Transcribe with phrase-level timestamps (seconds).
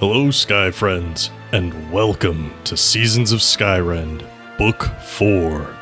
[0.00, 4.24] Hello, Sky friends, and welcome to Seasons of Skyrend,
[4.56, 5.74] Book 4.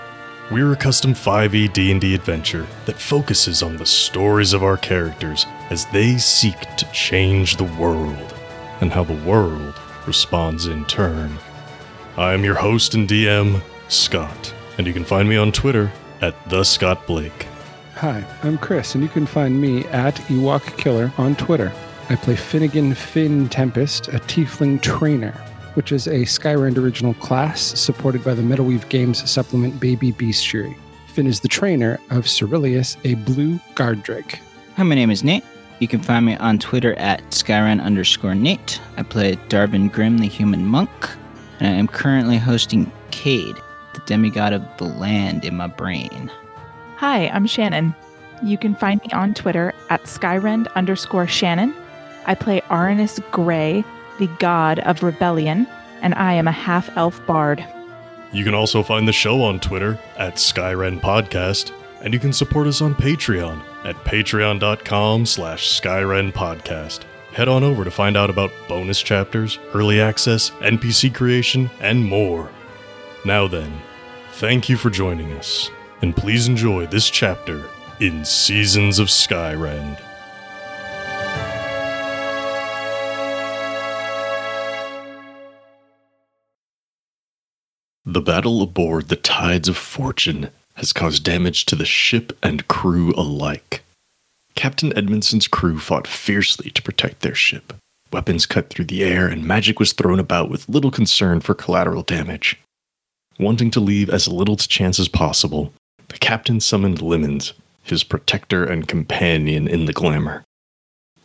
[0.50, 5.84] We're a custom 5e D&D adventure that focuses on the stories of our characters as
[5.92, 8.34] they seek to change the world,
[8.80, 11.36] and how the world responds in turn.
[12.16, 15.92] I am your host and DM, Scott, and you can find me on Twitter
[16.22, 17.48] at the Scott Blake.
[17.96, 21.70] Hi, I'm Chris, and you can find me at Ewok Killer on Twitter.
[22.08, 25.32] I play Finnegan Finn Tempest, a Tiefling Trainer,
[25.74, 30.76] which is a Skyrend original class supported by the Metalweave Games supplement Baby Bestiary.
[31.08, 34.38] Finn is the trainer of Cerilius, a blue guard drake.
[34.76, 35.42] Hi, my name is Nate.
[35.80, 38.80] You can find me on Twitter at Skyrend underscore Nate.
[38.96, 41.08] I play Darvin Grimm, the human monk,
[41.58, 43.56] and I am currently hosting Cade,
[43.94, 46.30] the demigod of the land in my brain.
[46.98, 47.96] Hi, I'm Shannon.
[48.44, 51.74] You can find me on Twitter at Skyrend underscore Shannon.
[52.26, 53.84] I play Aranus Grey,
[54.18, 55.66] the god of rebellion,
[56.02, 57.64] and I am a half elf bard.
[58.32, 62.66] You can also find the show on Twitter at Skyrend Podcast, and you can support
[62.66, 67.00] us on Patreon at patreon.com slash Skyrend Podcast.
[67.32, 72.50] Head on over to find out about bonus chapters, early access, NPC creation, and more.
[73.24, 73.80] Now then,
[74.32, 75.70] thank you for joining us,
[76.02, 77.64] and please enjoy this chapter
[78.00, 80.00] in Seasons of Skyrend.
[88.08, 93.12] The battle aboard the Tides of Fortune has caused damage to the ship and crew
[93.16, 93.82] alike.
[94.54, 97.72] Captain Edmondson's crew fought fiercely to protect their ship.
[98.12, 102.04] Weapons cut through the air, and magic was thrown about with little concern for collateral
[102.04, 102.56] damage.
[103.40, 105.72] Wanting to leave as little to chance as possible,
[106.06, 110.44] the captain summoned Lemons, his protector and companion in the glamour.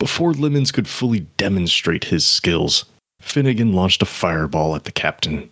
[0.00, 2.86] Before Lemons could fully demonstrate his skills,
[3.20, 5.48] Finnegan launched a fireball at the captain.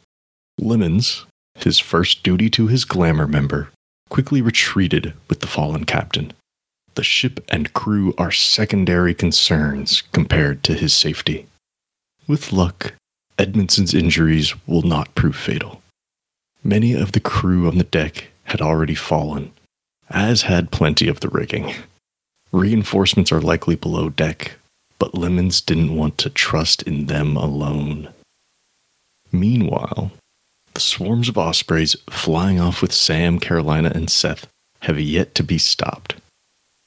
[0.61, 3.71] Lemons, his first duty to his glamour member,
[4.11, 6.35] quickly retreated with the fallen captain.
[6.97, 11.47] The ship and crew are secondary concerns compared to his safety.
[12.27, 12.93] With luck,
[13.39, 15.83] Edmondson's injuries will not prove fatal.
[16.63, 19.53] Many of the crew on the deck had already fallen,
[20.11, 21.75] as had plenty of the rigging.
[22.53, 24.59] Reinforcements are likely below deck,
[24.99, 28.13] but Lemons didn't want to trust in them alone.
[29.33, 30.11] Meanwhile,
[30.75, 34.47] the swarms of ospreys flying off with Sam, Carolina, and Seth
[34.83, 36.15] have yet to be stopped.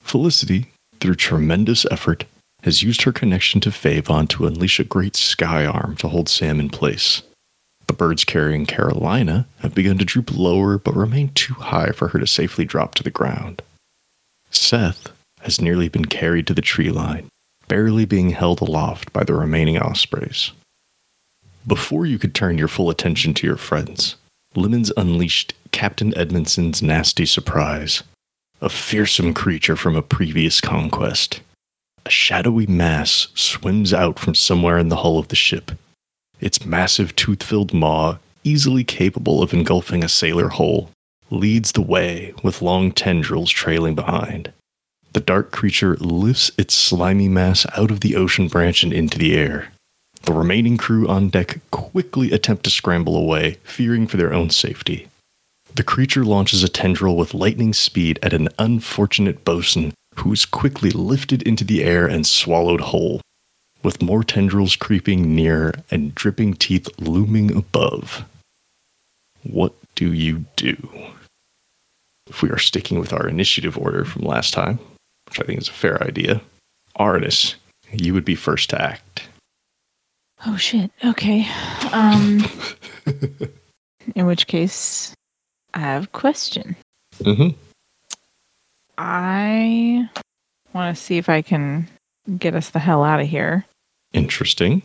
[0.02, 0.68] Felicity,
[1.00, 2.26] through tremendous effort,
[2.64, 6.60] has used her connection to Favon to unleash a great sky arm to hold Sam
[6.60, 7.22] in place.
[7.88, 12.20] The birds carrying Carolina have begun to droop lower but remain too high for her
[12.20, 13.62] to safely drop to the ground.
[14.50, 15.10] Seth
[15.42, 17.28] has nearly been carried to the tree line,
[17.68, 20.52] barely being held aloft by the remaining ospreys.
[21.66, 24.16] Before you could turn your full attention to your friends,
[24.56, 28.03] Lemons unleashed Captain Edmondson's nasty surprise
[28.62, 31.41] a fearsome creature from a previous conquest.
[32.06, 35.72] A shadowy mass swims out from somewhere in the hull of the ship.
[36.40, 40.90] Its massive tooth filled maw, easily capable of engulfing a sailor whole,
[41.30, 44.53] leads the way with long tendrils trailing behind.
[45.12, 49.35] The dark creature lifts its slimy mass out of the ocean branch and into the
[49.35, 49.73] air.
[50.24, 55.10] The remaining crew on deck quickly attempt to scramble away, fearing for their own safety.
[55.76, 60.92] The creature launches a tendril with lightning speed at an unfortunate bosun, who is quickly
[60.92, 63.20] lifted into the air and swallowed whole,
[63.84, 68.24] with more tendrils creeping near and dripping teeth looming above.
[69.44, 70.90] What do you do?
[72.30, 74.80] If we are sticking with our initiative order from last time,
[75.28, 76.42] which I think is a fair idea,
[76.98, 77.56] Arnis,
[77.92, 79.28] you would be first to act.
[80.46, 80.92] Oh shit.
[81.04, 81.48] Okay.
[81.92, 82.46] Um
[84.16, 85.14] in which case
[85.74, 86.76] I have a question.
[87.20, 87.58] Mm-hmm.
[88.98, 90.10] I
[90.74, 91.88] want to see if I can
[92.38, 93.66] get us the hell out of here.
[94.13, 94.81] Interesting.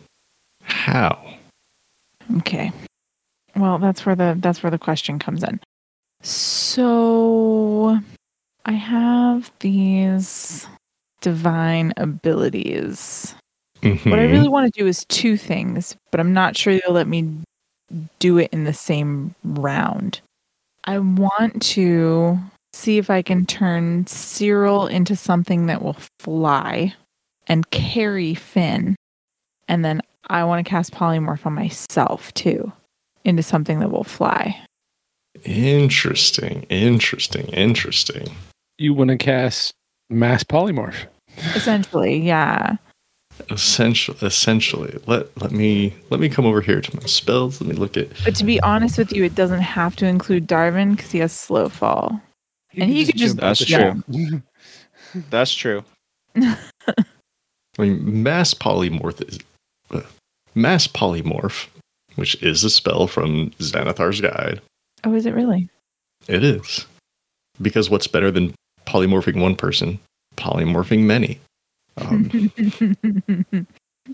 [0.63, 1.35] How?
[2.37, 2.71] Okay.
[3.55, 5.59] Well, that's where the that's where the question comes in.
[6.21, 7.99] So
[8.65, 10.67] I have these
[11.21, 13.35] divine abilities.
[13.81, 14.09] Mm-hmm.
[14.09, 17.07] What I really want to do is two things, but I'm not sure they'll let
[17.07, 17.27] me
[18.19, 20.21] do it in the same round.
[20.83, 22.39] I want to
[22.73, 26.93] see if I can turn Cyril into something that will fly
[27.47, 28.95] and carry Finn.
[29.67, 32.71] And then I want to cast polymorph on myself too
[33.25, 34.59] into something that will fly.
[35.43, 36.63] Interesting.
[36.69, 37.47] Interesting.
[37.47, 38.27] Interesting.
[38.77, 39.73] You want to cast
[40.09, 41.05] mass polymorph.
[41.55, 42.77] Essentially, yeah.
[43.49, 47.61] Essentially, essentially, let let me let me come over here to my spells.
[47.61, 48.09] Let me look at.
[48.23, 51.31] But to be honest with you, it doesn't have to include Darvin because he has
[51.31, 52.21] slow fall.
[52.75, 54.03] And he could just- jump out That's true.
[54.29, 54.43] ship.
[55.29, 55.83] That's true.
[56.35, 56.57] I
[57.79, 59.39] mean, mass polymorph is
[59.91, 60.01] uh,
[60.53, 61.67] mass polymorph,
[62.15, 64.61] which is a spell from Xanathar's Guide.
[65.03, 65.69] Oh, is it really?
[66.27, 66.85] It is
[67.61, 68.53] because what's better than
[68.85, 69.99] polymorphing one person?
[70.35, 71.39] Polymorphing many.
[71.99, 72.51] Um,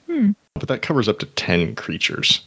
[0.07, 0.31] Hmm.
[0.55, 2.41] but that covers up to ten creatures.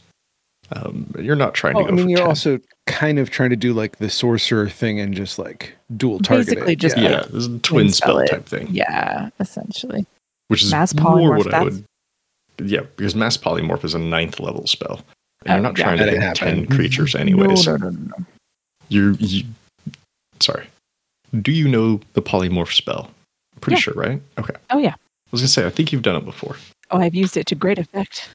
[0.71, 2.27] Um, you're not trying to Oh, go I mean, for you're 10.
[2.27, 6.45] also kind of trying to do like the sorcerer thing and just like dual target.
[6.47, 7.09] Basically just yeah.
[7.09, 8.67] yeah, this is a twin spell spell type thing.
[8.69, 10.05] yeah, essentially.
[10.49, 11.83] which is Mass more polymorph, what I would.
[12.61, 15.01] Yeah, because mass polymorph is a ninth level spell.
[15.45, 15.83] And Oh, you're not yeah.
[15.85, 17.65] trying to That hit ten creatures anyways.
[17.65, 18.25] No, no, no, no, no.
[18.89, 19.45] You're you.
[20.39, 20.67] Sorry.
[21.41, 23.09] Do you know the polymorph spell?
[23.61, 23.81] Pretty Yeah.
[23.81, 24.21] sure, right?
[24.37, 24.53] Okay.
[24.69, 24.93] Oh yeah.
[25.31, 26.55] Was gonna say I think you've done it before.
[26.91, 28.29] Oh, I've used it to great effect.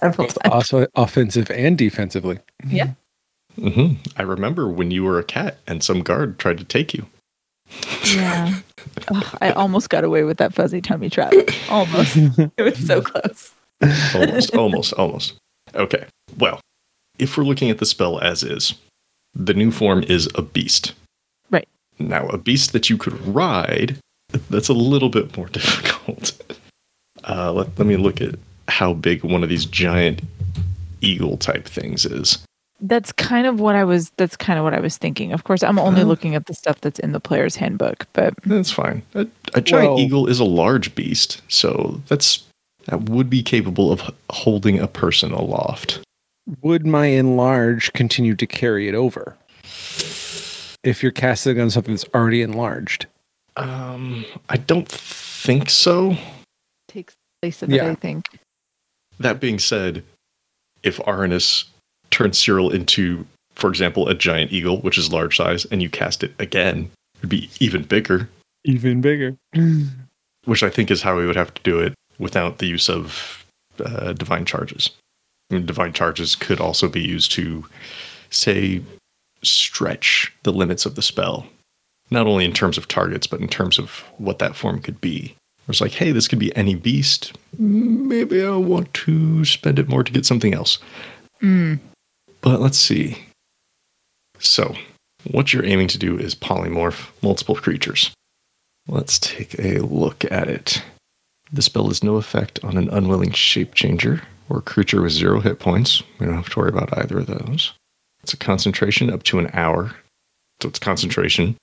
[0.00, 2.38] Both also offensive and defensively.
[2.66, 2.92] Yeah.
[3.56, 7.06] hmm I remember when you were a cat and some guard tried to take you.
[8.14, 8.60] Yeah.
[9.08, 11.32] Ugh, I almost got away with that fuzzy tummy trap.
[11.68, 12.16] Almost.
[12.56, 13.52] It was so close.
[14.14, 15.34] almost, almost, almost.
[15.74, 16.06] Okay.
[16.38, 16.60] Well,
[17.18, 18.74] if we're looking at the spell as is,
[19.34, 20.92] the new form is a beast.
[21.50, 21.68] Right.
[21.98, 23.98] Now, a beast that you could ride,
[24.50, 26.32] that's a little bit more difficult.
[27.28, 28.34] Uh, let, let me look at
[28.68, 30.22] how big one of these giant
[31.00, 32.38] eagle type things is.
[32.84, 35.32] That's kind of what I was that's kind of what I was thinking.
[35.32, 36.06] Of course, I'm only Oh.
[36.06, 39.02] looking at the stuff that's in the player's handbook, but That's fine.
[39.14, 42.42] A, a giant Well- eagle is a large beast, so that's
[42.86, 46.00] that would be capable of holding a person aloft.
[46.62, 49.36] Would my enlarge continue to carry it over?
[50.82, 53.06] If you're casting on something that's already enlarged.
[53.56, 56.16] Um, I don't think so.
[56.88, 57.86] takes place of Yeah.
[57.88, 58.26] it, I think.
[59.18, 60.04] That being said,
[60.82, 61.64] if Aranus
[62.10, 66.22] turns Cyril into, for example, a giant eagle, which is large size, and you cast
[66.22, 68.28] it again, it'd be even bigger,
[68.64, 69.36] Even bigger.
[70.44, 73.44] which I think is how we would have to do it without the use of
[73.84, 74.90] uh, divine charges.
[75.50, 77.64] I mean, divine charges could also be used to,
[78.30, 78.82] say,
[79.42, 81.46] stretch the limits of the spell,
[82.12, 85.34] not only in terms of targets, but in terms of what that form could be.
[85.68, 87.36] It's like, hey, this could be any beast.
[87.58, 90.78] Maybe I want to spend it more to get something else.
[91.40, 91.78] Mm.
[92.40, 93.18] But let's see.
[94.38, 94.74] So,
[95.30, 98.12] what you're aiming to do is polymorph multiple creatures.
[98.88, 100.82] Let's take a look at it.
[101.52, 105.60] The spell has no effect on an unwilling shape changer or creature with zero hit
[105.60, 106.02] points.
[106.18, 107.72] We don't have to worry about either of those.
[108.22, 109.94] It's a concentration up to an hour.
[110.60, 111.56] So it's concentration.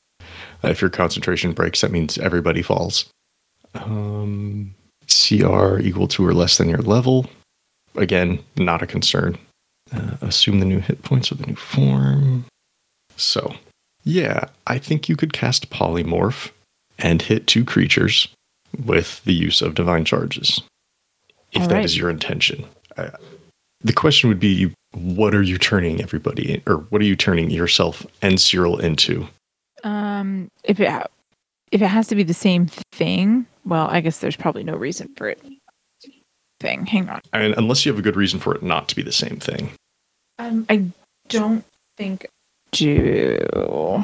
[0.63, 3.05] Uh, if your concentration breaks, that means everybody falls.
[3.73, 4.73] Um,
[5.07, 7.29] CR equal to or less than your level.
[7.95, 9.37] Again, not a concern.
[9.91, 12.45] Uh, assume the new hit points with the new form.
[13.15, 13.55] So,
[14.03, 16.51] yeah, I think you could cast Polymorph
[16.99, 18.27] and hit two creatures
[18.85, 20.61] with the use of Divine Charges.
[21.51, 21.85] If All that right.
[21.85, 22.65] is your intention.
[22.97, 23.09] Uh,
[23.81, 28.05] the question would be what are you turning everybody, or what are you turning yourself
[28.21, 29.27] and Cyril into?
[29.83, 31.07] Um, if it ha-
[31.71, 35.09] if it has to be the same thing, well, I guess there's probably no reason
[35.15, 35.41] for it.
[36.59, 37.21] Thing, hang on.
[37.31, 39.37] I mean, unless you have a good reason for it not to be the same
[39.37, 39.71] thing.
[40.39, 40.85] Um, I
[41.29, 41.63] don't
[41.95, 42.27] think
[42.71, 43.37] do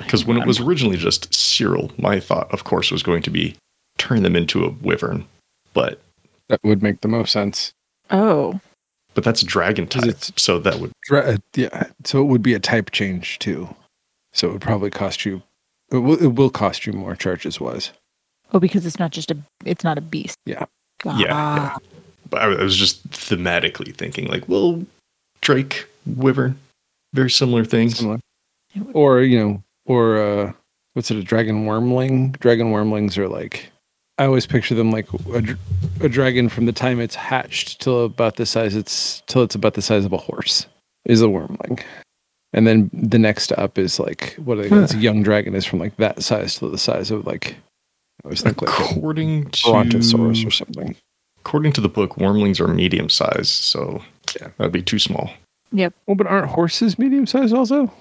[0.04, 3.56] Because when it was originally just Cyril, my thought, of course, was going to be
[3.98, 5.26] turn them into a wyvern.
[5.74, 6.00] But
[6.48, 7.74] That would make the most sense.
[8.10, 8.60] Oh,
[9.16, 12.54] but that's dragon type, it's- so that would Dra- uh, yeah, so it would be
[12.54, 13.74] a type change too.
[14.34, 15.42] So it would probably cost you.
[15.92, 17.92] It will, it will cost you more charges wise.
[18.54, 20.38] oh, because it's not just a it's not a beast.
[20.46, 20.66] Yeah.
[21.06, 21.76] Ah, Yeah, yeah.
[22.30, 24.84] But I I was just thematically thinking, like, well,
[25.42, 26.58] Drake, Wyvern,
[27.14, 27.98] very similar things.
[27.98, 28.20] Similar.
[28.94, 30.54] Or you know, or uh,
[30.94, 31.18] what's it?
[31.18, 32.38] A dragon wormling.
[32.40, 33.70] Dragon wormlings are like.
[34.18, 35.58] I always picture them like a,
[36.00, 39.74] a dragon from the time it's hatched till about the size it's till it's about
[39.74, 40.68] the size of a horse
[41.04, 41.84] is a wormling,
[42.56, 44.76] and then the next up is like what are they?
[44.84, 47.56] It's a young dragon is from like that size to the size of like
[48.24, 50.96] I always think like a According to brontosaurus or something.
[51.40, 54.02] according to the book, wormlings are medium sized, so
[54.42, 54.48] Yeah.
[54.58, 55.30] that'd be too small.
[55.72, 55.94] Yep.
[56.08, 57.92] Well, but aren't horses medium sized also?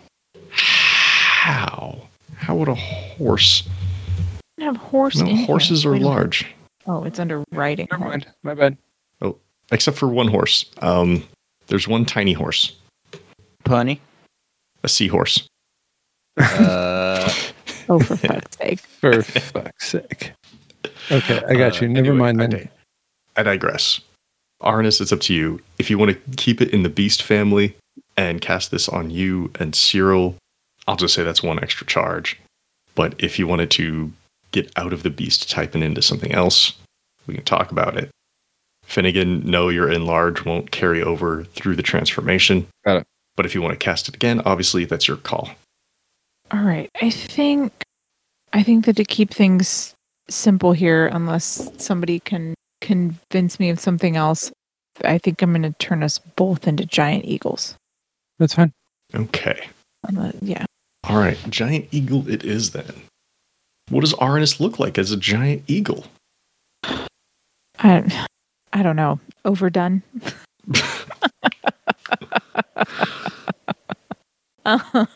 [0.50, 2.08] How?
[2.37, 3.64] How would a horse?
[4.61, 5.16] have horse.
[5.20, 6.46] No, horses are Wait large,
[6.87, 7.87] Oh, it's under riding.
[7.90, 8.11] Never horse.
[8.12, 8.26] mind.
[8.44, 8.76] My bad.
[9.20, 9.37] Oh,
[9.73, 10.64] except for one horse.
[10.78, 11.25] Um,
[11.66, 12.75] there's one tiny horse,
[13.64, 13.99] Punny.
[14.85, 15.47] A seahorse.
[16.37, 17.33] Uh,
[17.87, 18.81] Oh, for fuck's sake!
[18.81, 20.33] For fuck's sake.
[21.11, 21.88] Okay, I got Uh, you.
[21.88, 22.59] Never anyway, mind I then.
[22.61, 22.71] dig-
[23.37, 24.00] I digress.
[24.62, 25.61] Arnis, it's up to you.
[25.79, 27.76] If you want to keep it in the beast family
[28.17, 30.37] and cast this on you and Cyril,
[30.88, 32.41] I'll just say that's one extra charge.
[32.95, 34.11] But if you wanted to
[34.53, 36.73] get out of the beast type and into something else,
[37.26, 38.09] we can talk about it.
[38.85, 42.67] Finnegan, no, your enlarge won't carry over through the transformation.
[42.87, 43.07] Got it.
[43.37, 45.50] But if you want to cast it again, obviously that's your call.
[46.50, 46.91] All right.
[47.00, 47.73] I think
[48.53, 49.95] I think that to keep things
[50.29, 54.53] simple here, unless somebody can convince me of something else,
[55.05, 57.75] I think I'm going to turn us both into giant eagles.
[58.38, 58.73] That's fine.
[59.14, 59.69] Okay.
[60.05, 60.64] Unless- yeah.
[61.05, 61.38] All right.
[61.50, 62.95] Giant eagle it is then.
[63.91, 66.07] What does Arnis look like as a giant eagle?
[67.79, 68.29] I
[68.73, 69.19] I don't know.
[69.45, 70.03] Overdone.
[74.64, 75.08] um,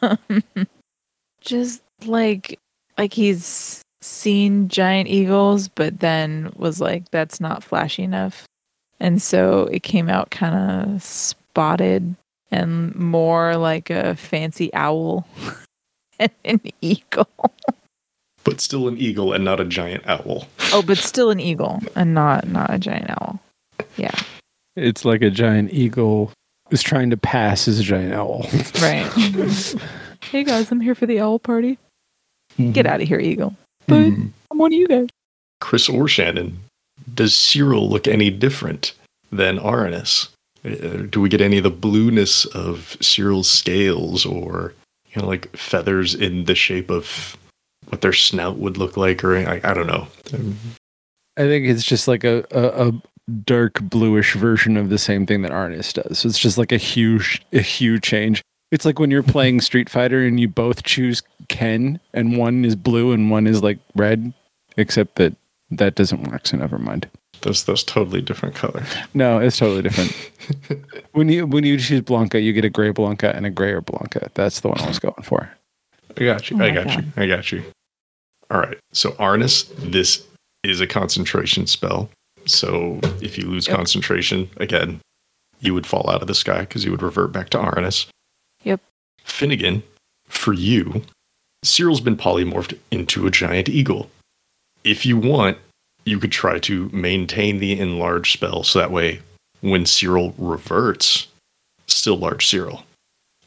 [1.40, 2.58] just like
[2.96, 8.46] like he's seen giant eagles, but then was like, that's not flashy enough.
[9.00, 10.54] And so it came out kind
[10.94, 12.16] of spotted
[12.50, 15.26] and more like a fancy owl
[16.18, 17.28] and an eagle.
[18.44, 20.46] But still an eagle and not a giant owl.
[20.72, 23.40] Oh, but still an eagle and not not a giant owl.
[23.96, 24.14] Yeah.
[24.74, 26.32] It's like a giant eagle
[26.70, 28.46] is trying to pass as a giant owl.
[28.82, 29.06] Right.
[30.22, 31.78] hey guys, I'm here for the owl party.
[32.72, 33.54] Get out of here, eagle.
[33.86, 34.26] But Hmm.
[34.50, 35.08] I'm one of you guys.
[35.60, 36.58] Chris or Shannon,
[37.14, 38.92] does Cyril look any different
[39.30, 40.28] than Arnis?
[40.64, 44.74] Uh, Do we get any of the blueness of Cyril's scales or
[45.12, 47.36] you know like feathers in the shape of
[47.88, 50.06] what their snout would look like or I, I don't know.
[51.36, 52.92] I think it's just like a, a, a
[53.44, 56.20] dark bluish version of the same thing that Arnis does.
[56.20, 58.42] So it's just like a huge a huge change.
[58.70, 62.76] It's like when you're playing Street Fighter and you both choose Ken and one is
[62.76, 64.32] blue and one is like red,
[64.76, 65.34] except that
[65.70, 67.08] that doesn't work, so never mind.
[67.42, 68.88] Those those totally different colors.
[69.14, 70.12] No, it's totally different.
[71.12, 74.28] when you when you choose Blanka, you get a gray Blanka and a grayer Blanka.
[74.34, 75.50] That's the one I was going for.
[76.16, 76.60] I got you.
[76.60, 77.04] Oh I got God.
[77.04, 77.22] you.
[77.22, 77.62] I got you.
[78.50, 78.78] All right.
[78.92, 80.26] So Arnis, this
[80.64, 82.10] is a concentration spell.
[82.48, 83.76] So if you lose Yep.
[83.76, 85.00] concentration again,
[85.60, 88.06] you would fall out of the sky because you would revert back to Arnis.
[88.64, 88.80] Yep.
[89.24, 89.82] Finnegan,
[90.28, 91.02] for you,
[91.62, 94.10] Cyril's been polymorphed into a giant eagle.
[94.84, 95.58] If you want,
[96.04, 99.20] you could try to maintain the enlarged spell so that way
[99.60, 101.26] when Cyril reverts,
[101.86, 102.84] still large Cyril.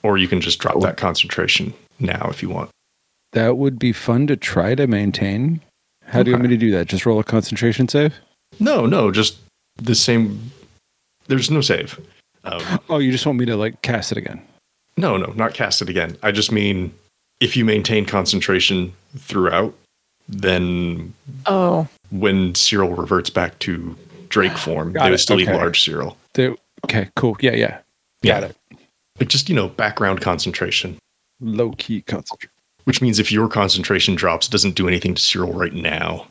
[0.03, 2.69] Or you can just drop that concentration now if you want.
[3.33, 5.61] That would be fun to try to maintain.
[6.05, 6.87] How do you want me to do that?
[6.87, 8.13] Just roll a concentration save?
[8.59, 9.37] No, no, just
[9.77, 10.51] the same.
[11.27, 11.99] There's no save.
[12.43, 14.41] Um, Oh, you just want me to like cast it again?
[14.97, 16.17] no, no, not cast it again.
[16.21, 16.93] I just mean
[17.39, 19.73] if you maintain concentration throughout,
[20.27, 21.13] then
[21.45, 23.95] Oh, when Cyril reverts back to
[24.29, 25.51] Drake form, Got they it, would still okay.
[25.51, 26.17] eat large Cyril.
[26.33, 26.55] There-
[26.85, 27.37] okay, cool.
[27.39, 27.77] Yeah, yeah.
[28.23, 28.45] Got Yeah.
[28.47, 28.55] it.
[29.19, 30.97] Like just, you know, background concentration.
[31.39, 32.51] Low key concentration.
[32.85, 36.27] Which means if your concentration drops, it doesn't do anything to Cyril right now.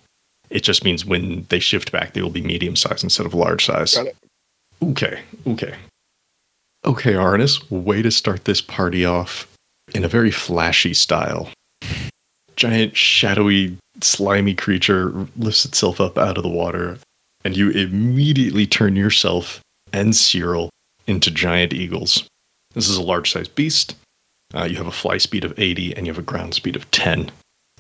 [0.50, 3.64] It just means when they shift back, they will be medium size instead of large
[3.64, 3.94] size.
[3.94, 4.16] Got it.
[4.82, 5.74] Okay, okay.
[6.84, 9.46] Okay, Arnis, way to start this party off
[9.94, 11.50] in a very flashy style.
[12.56, 16.98] Giant, shadowy, slimy creature lifts itself up out of the water,
[17.44, 19.60] and you immediately turn yourself
[19.92, 20.70] and Cyril
[21.06, 22.26] into giant eagles.
[22.74, 23.94] This is a large sized beast.
[24.54, 26.90] Uh, you have a fly speed of 80 and you have a ground speed of
[26.90, 27.30] 10.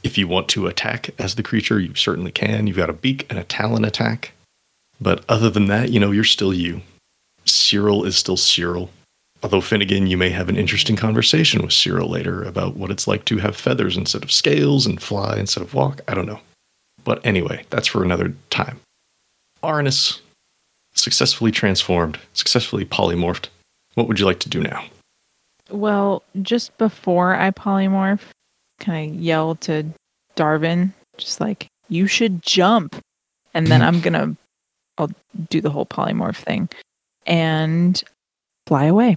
[0.02, 2.66] If you want to attack as the creature, you certainly can.
[2.66, 4.32] You've got a beak and a talon attack.
[5.00, 6.82] But other than that, you know, you're still you.
[7.44, 8.90] Cyril is still Cyril.
[9.42, 13.24] Although Finnegan, you may have an interesting conversation with Cyril later about what it's like
[13.26, 16.00] to have feathers instead of scales and fly instead of walk.
[16.06, 16.40] I don't know.
[17.04, 18.80] But anyway, that's for another time.
[19.62, 20.20] Arnis,
[20.92, 23.48] successfully transformed, successfully polymorphed.
[23.94, 24.84] What would you like to do now?
[25.72, 28.20] well, just before I polymorph,
[28.80, 29.84] kind of yell to
[30.36, 32.96] Darvin, just like, you should jump.
[33.54, 34.36] And then I'm going to,
[34.98, 35.10] I'll
[35.48, 36.68] do the whole polymorph thing
[37.26, 38.02] and
[38.66, 39.16] fly away.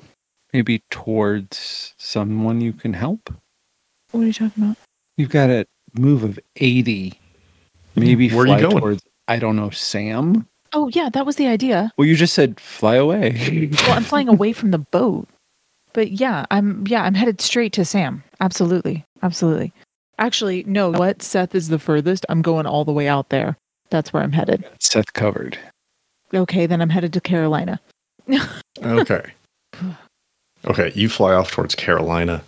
[0.53, 3.33] Maybe towards someone you can help.
[4.11, 4.77] What are you talking about?
[5.17, 5.65] You've got a
[5.97, 7.13] move of 80.
[7.95, 8.77] Maybe Where are you fly going?
[8.79, 10.47] towards, I don't know, Sam?
[10.73, 11.91] Oh, yeah, that was the idea.
[11.97, 13.69] Well, you just said fly away.
[13.83, 15.27] Well, I'm flying away from the boat.
[15.93, 18.23] But yeah, I'm yeah, I'm headed straight to Sam.
[18.41, 19.05] Absolutely.
[19.23, 19.73] Absolutely.
[20.19, 21.23] Actually, no, what?
[21.23, 22.25] Seth is the furthest.
[22.29, 23.57] I'm going all the way out there.
[23.89, 24.63] That's where I'm headed.
[24.79, 25.57] Seth covered.
[26.33, 27.79] Okay, then I'm headed to Carolina.
[28.83, 29.23] Okay.
[30.65, 32.43] okay, you fly off towards Carolina.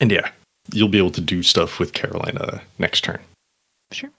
[0.00, 0.30] And yeah,
[0.72, 3.20] you'll be able to do stuff with Carolina next turn.
[3.92, 4.10] Sure.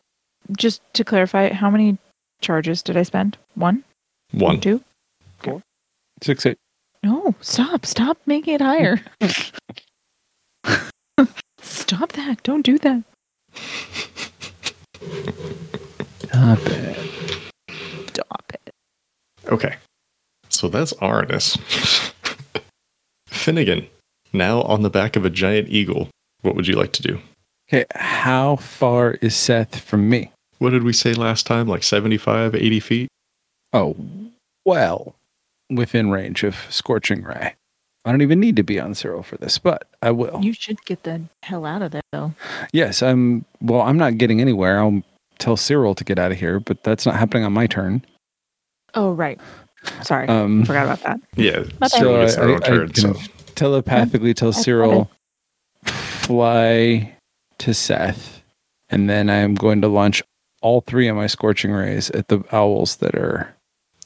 [0.58, 1.98] Just to clarify, how many
[2.40, 3.38] charges did I spend?
[3.56, 3.84] One?
[4.32, 4.62] One.
[4.62, 4.82] Two.
[5.40, 5.62] Four?
[6.22, 6.58] Six eight.
[7.04, 7.86] No, stop.
[7.86, 9.02] Stop making it higher.
[11.86, 12.42] stop that.
[12.42, 13.04] Don't do that.
[16.20, 16.98] Stop it.
[18.10, 18.74] Stop it.
[19.48, 19.76] Okay.
[20.50, 21.60] So that's Arnis.
[23.28, 23.88] Finnegan,
[24.34, 26.10] now on the back of a giant eagle.
[26.42, 27.20] What would you like to do?
[27.70, 30.32] Okay, how far is Seth from me?
[30.58, 31.68] What did we say last time?
[31.68, 33.08] Like 75, 80 feet?
[33.74, 33.96] Oh,
[34.64, 35.16] well,
[35.70, 37.56] within range of Scorching Ray.
[38.06, 40.40] I don't even need to be on Cyril for this, but I will.
[40.44, 42.34] You should get the hell out of there, though.
[42.72, 43.46] yes, I'm.
[43.62, 44.80] Well, I'm not getting anywhere.
[44.80, 45.02] I'll
[45.40, 48.06] tell Cyril to get out of here, but that's not happening on my turn.
[48.94, 49.40] Oh, right.
[50.04, 50.28] Sorry.
[50.28, 51.20] Um, Forgot about that.
[51.36, 51.64] Yeah.
[51.80, 51.92] My bad.
[51.92, 53.20] So I- I- own I turn, can- so
[53.56, 55.12] telepathically tell I- I Cyril
[55.84, 57.16] fly
[57.60, 58.42] to Seth,
[58.90, 60.22] and then I am going to launch
[60.62, 63.56] all three of my scorching rays at the owls that are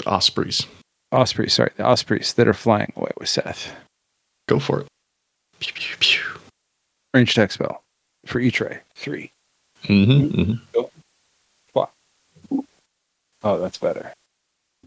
[0.06, 0.66] Ospreys.
[1.12, 1.54] ospreys.
[1.54, 3.74] Sorry, the ospreys that are flying away with Seth.
[4.50, 4.88] Go for it.
[5.60, 6.22] Pew, pew, pew.
[7.14, 7.84] Range attack spell
[8.26, 8.80] for each ray.
[8.96, 9.32] Three.
[9.84, 10.90] Mm-hmm, mm-hmm.
[13.44, 14.12] Oh, that's better.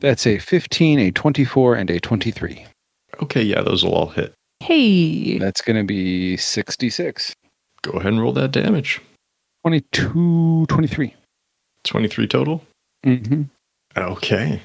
[0.00, 2.66] That's a 15, a 24, and a 23.
[3.22, 4.34] Okay, yeah, those will all hit.
[4.58, 5.38] Hey.
[5.38, 7.32] That's going to be 66.
[7.82, 9.00] Go ahead and roll that damage.
[9.62, 11.14] 22, 23.
[11.84, 12.64] 23 total?
[13.06, 13.42] Mm-hmm.
[13.96, 14.60] Okay.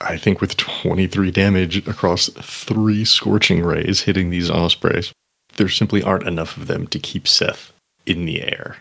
[0.00, 5.12] I think with 23 damage across three scorching rays hitting these ospreys,
[5.56, 7.72] there simply aren't enough of them to keep Seth
[8.06, 8.78] in the air.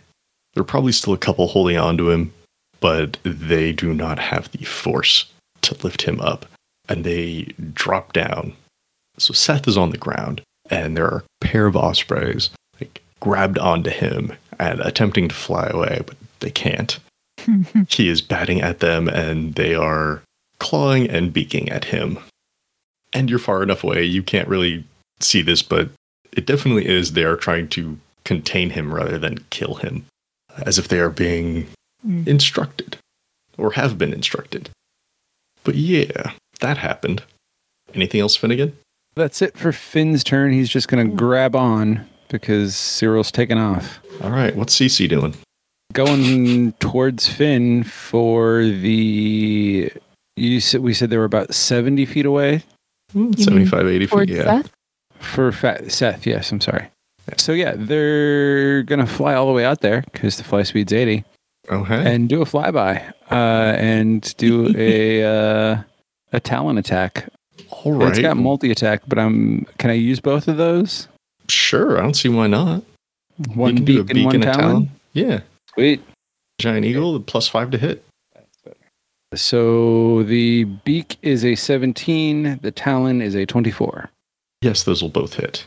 [0.54, 2.34] There are probably still a couple holding on to him,
[2.80, 6.46] but they do not have the force to lift him up.
[6.88, 8.54] And they drop down.
[9.18, 12.50] So Seth is on the ground, and there are a pair of ospreys
[12.80, 16.98] like grabbed onto him and attempting to fly away, but they can't
[17.90, 20.22] he is batting at them and they are
[20.60, 22.20] clawing and beaking at him.
[23.14, 24.84] And you're far enough away, you can't really
[25.20, 25.90] see this, but
[26.32, 30.06] it definitely is they are trying to contain him rather than kill him,
[30.66, 31.68] as if they are being
[32.08, 32.26] Mm.
[32.28, 32.96] instructed
[33.58, 34.70] or have been instructed.
[35.66, 37.24] But yeah, that happened.
[37.94, 38.78] Anything else, Finnegan?
[39.16, 40.54] That's it for Finn's turn.
[40.54, 44.00] He's just going to grab on because Cyril's taken off.
[44.22, 45.34] All right, what's CC doing?
[45.92, 49.92] Going towards Finn for the.
[50.40, 52.64] You said we said they were about 70 feet away
[53.14, 54.44] mean 75, 80 feet, yeah.
[54.44, 54.72] Seth?
[55.20, 56.26] for Fat Seth.
[56.26, 56.88] Yes, I'm sorry.
[57.38, 61.24] So yeah, they're gonna fly all the way out there because the fly speed's 80
[61.70, 62.14] Okay.
[62.16, 65.82] and do a flyby uh, and do a uh,
[66.34, 67.30] a talon attack.
[67.70, 68.10] All right.
[68.10, 69.66] It's got multi attack, but I'm.
[69.78, 71.08] Can I use both of those?
[71.50, 72.84] sure, I don't see why not.
[73.56, 74.60] One you can beak, do a beak and one and a talon.
[74.62, 74.90] talon.
[75.14, 75.40] Yeah.
[75.74, 76.02] Sweet.
[76.60, 78.04] Giant eagle, plus five to hit.
[79.36, 82.60] So the beak is a 17.
[82.62, 84.10] The talon is a 24.
[84.62, 85.66] Yes, those will both hit.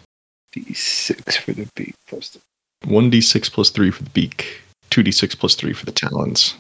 [0.54, 2.40] D6 for the beak plus the
[2.86, 6.56] 1d6 plus 3 for the beak, 2d6 plus 3 for the talons.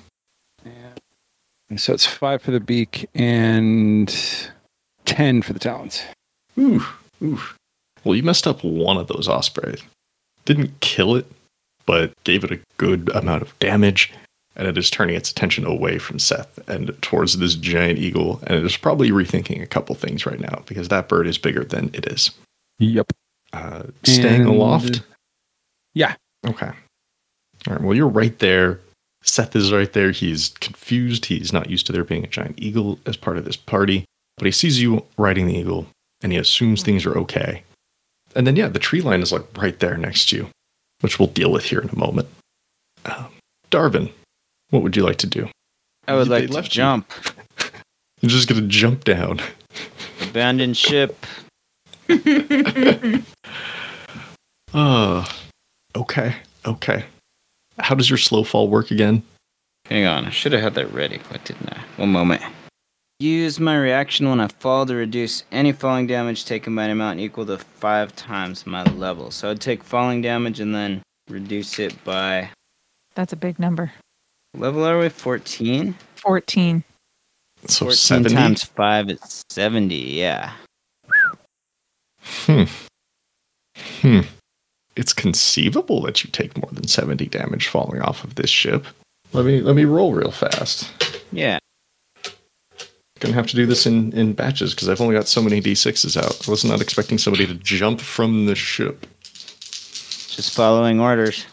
[1.68, 4.14] And so it's five for the beak and
[5.06, 6.02] 10 for the talons.
[6.58, 6.84] Ooh,
[7.22, 7.40] ooh.
[8.04, 9.82] Well, you messed up one of those ospreys.
[10.44, 11.26] Didn't kill it,
[11.86, 14.12] but gave it a good amount of damage,
[14.56, 18.58] and it is turning its attention away from Seth and towards this giant eagle, and
[18.58, 21.90] it is probably rethinking a couple things right now because that bird is bigger than
[21.94, 22.30] it is.
[22.78, 23.12] Yep.
[23.52, 25.02] Uh, staying And- aloft?
[25.94, 26.14] Yeah.
[26.46, 26.70] Okay.
[27.66, 27.80] All right.
[27.80, 28.80] Well, you're right there.
[29.22, 30.10] Seth is right there.
[30.10, 31.26] He's confused.
[31.26, 34.04] He's not used to there being a giant eagle as part of this party,
[34.36, 35.86] but he sees you riding the eagle
[36.22, 37.62] and he assumes things are okay.
[38.34, 40.48] And then, yeah, the tree line is like right there next to you,
[41.02, 42.28] which we'll deal with here in a moment.
[43.04, 43.26] Um,
[43.70, 44.10] Darvin,
[44.72, 45.48] what would you like to do?
[46.08, 46.80] I would They like to left you.
[46.82, 47.10] jump.
[48.20, 49.40] You're just going to jump down.
[50.20, 51.24] Abandoned ship.
[54.74, 55.24] Uh,
[55.96, 56.36] okay.
[56.66, 57.04] Okay.
[57.78, 59.22] How does your slow fall work again?
[59.86, 61.20] Hang on, I should have had that ready.
[61.30, 61.80] but didn't I?
[61.96, 62.42] One moment.
[63.18, 67.20] Use my reaction when I fall to reduce any falling damage taken by an amount
[67.20, 69.30] equal to five times my level.
[69.30, 72.50] So I'd take falling damage and then reduce it by
[73.14, 73.92] That's a big number.
[74.54, 75.08] Level are we?
[75.08, 75.94] 14?
[76.16, 76.84] 14.
[77.66, 78.34] So 14 70?
[78.34, 80.52] times 5 is 70, yeah.
[82.22, 82.64] Hmm.
[84.00, 84.20] Hmm.
[84.96, 88.86] It's conceivable that you take more than 70 damage falling off of this ship.
[89.32, 90.90] Let me let me roll real fast.
[91.32, 91.58] Yeah.
[93.20, 96.16] Gonna have to do this in, in batches because I've only got so many d6s
[96.16, 96.46] out.
[96.46, 99.06] I was not expecting somebody to jump from the ship.
[99.62, 101.46] Just following orders.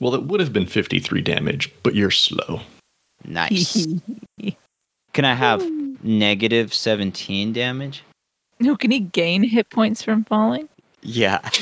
[0.00, 2.60] Well, it would have been 53 damage, but you're slow.
[3.24, 3.86] Nice.
[5.12, 5.68] Can I have
[6.02, 8.04] negative 17 damage?
[8.60, 10.68] no, can he gain hit points from falling?
[11.02, 11.40] Yeah.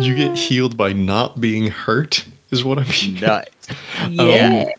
[0.00, 3.20] You get healed by not being hurt, is what I mean.
[3.20, 3.48] Nice.
[4.00, 4.70] Um, yeah.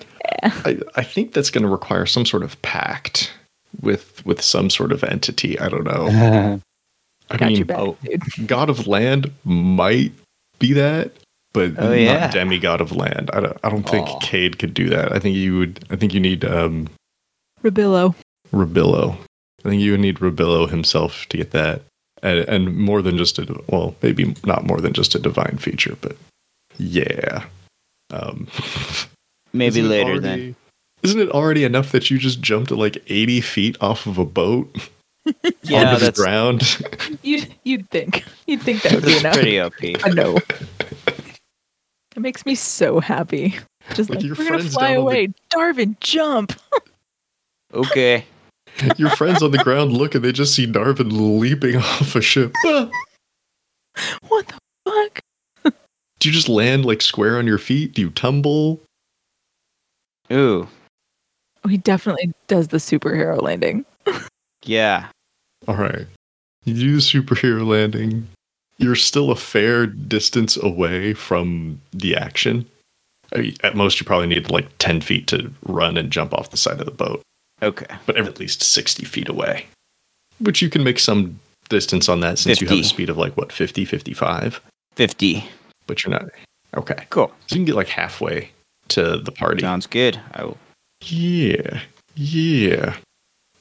[0.44, 3.32] I, I think that's going to require some sort of pact
[3.82, 5.60] with with some sort of entity.
[5.60, 6.08] I don't know.
[7.32, 7.98] I Got mean, your back, oh.
[8.46, 10.12] God of Land might
[10.60, 11.12] be that,
[11.54, 12.20] but Oh, yeah.
[12.22, 13.32] not demigod of land.
[13.34, 13.58] I don't.
[13.64, 14.20] I don't think Aw.
[14.20, 15.12] Cade could do that.
[15.12, 15.84] I think you would.
[15.90, 16.88] I think you need um,
[17.64, 18.14] Rabillo.
[18.54, 19.18] Rabillo.
[19.66, 21.82] I think you would need Rabillo himself to get that,
[22.22, 25.98] and, and more than just a well, maybe not more than just a divine feature,
[26.02, 26.16] but
[26.78, 27.46] yeah.
[28.12, 28.48] Um,
[29.54, 30.56] Maybe later already- then.
[31.06, 34.90] Isn't it already enough that you just jumped like eighty feet off of a boat
[35.64, 36.78] Yeah, onto the that's, ground?
[37.24, 39.34] You'd you'd think you'd think that would be enough.
[39.34, 39.74] pretty OP.
[40.04, 40.38] I know.
[42.16, 43.56] It makes me so happy.
[43.94, 45.28] Just Like like, your we're gonna fly down on the- away.
[45.54, 46.54] Darvin, jump!
[47.74, 48.26] Okay.
[48.98, 52.54] Your friends on the ground look and they just see Darvin leaping off a ship.
[54.28, 55.20] What the fuck?
[56.20, 57.94] Do you just land like square on your feet?
[57.94, 58.82] Do you tumble?
[60.32, 60.68] Ooh.
[61.68, 63.86] He definitely does the superhero landing.
[64.64, 65.08] Yeah.
[65.68, 66.08] All right.
[66.64, 68.28] You do the superhero landing.
[68.78, 72.66] You're still a fair distance away from the action.
[73.34, 76.52] I mean, At most, you probably need like 10 feet to run and jump off
[76.52, 77.22] the side of the boat,
[77.62, 77.88] Okay.
[78.06, 79.66] but at least 60 feet away.
[80.40, 83.36] Which you can make some distance on that since you have a speed of like,
[83.38, 84.62] what, 50, 55?
[84.96, 85.46] 50.
[85.88, 86.26] But you're not.
[86.76, 87.06] Okay.
[87.10, 87.28] Cool.
[87.48, 88.52] So you can get like halfway
[88.90, 89.62] to the party.
[89.62, 90.20] Sounds good.
[90.34, 90.58] I will.
[91.02, 91.82] Yeah.
[92.16, 92.96] Yeah.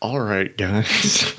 [0.00, 1.34] All right, guys.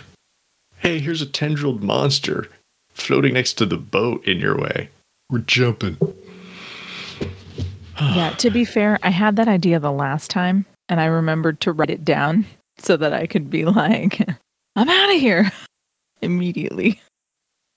[0.78, 2.48] hey, here's a tendrilled monster
[2.90, 4.90] floating next to the boat in your way.
[5.30, 5.96] We're jumping.
[8.00, 11.72] yeah, to be fair, I had that idea the last time and I remembered to
[11.72, 12.46] write it down
[12.78, 14.20] so that I could be like,
[14.76, 15.50] I'm out of here
[16.22, 17.00] immediately.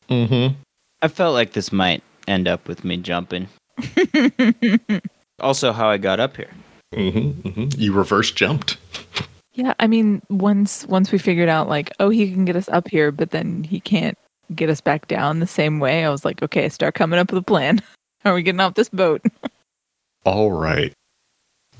[0.10, 0.56] Mm-hmm.
[1.02, 3.48] I felt like this might end up with me jumping.
[5.40, 6.50] Also, how I got up here.
[6.94, 7.48] Mm-hmm.
[7.48, 7.80] mm-hmm.
[7.80, 8.78] You reverse jumped.
[9.54, 12.88] yeah, I mean, once once we figured out like, oh, he can get us up
[12.88, 14.18] here, but then he can't
[14.56, 16.06] get us back down the same way.
[16.06, 17.82] I was like, okay, start coming up with a plan.
[18.24, 19.22] How are we getting off this boat?
[20.26, 20.94] All right.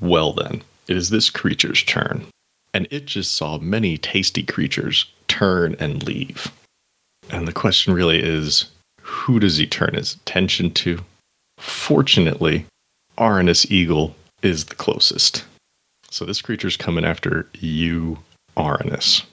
[0.00, 2.26] Well, then, it is this creature's turn.
[2.72, 6.52] And it just saw many tasty creatures turn and leave.
[7.28, 8.70] And the question really is
[9.02, 11.00] who does he turn his attention to?
[11.58, 12.64] Fortunately,
[13.18, 15.44] Aranus Eagle is the closest.
[16.10, 18.18] So this creature's coming after you,
[18.56, 19.24] Aranus.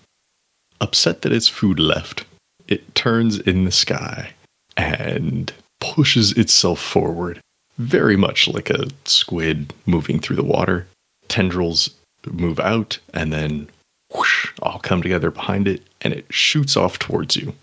[0.80, 2.24] Upset that its food left,
[2.68, 4.34] it turns in the sky
[4.76, 7.40] and pushes itself forward
[7.78, 10.88] very much like a squid moving through the water.
[11.28, 11.90] Tendrils
[12.32, 13.68] move out and then
[14.14, 17.54] whoosh, all come together behind it and it shoots off towards you.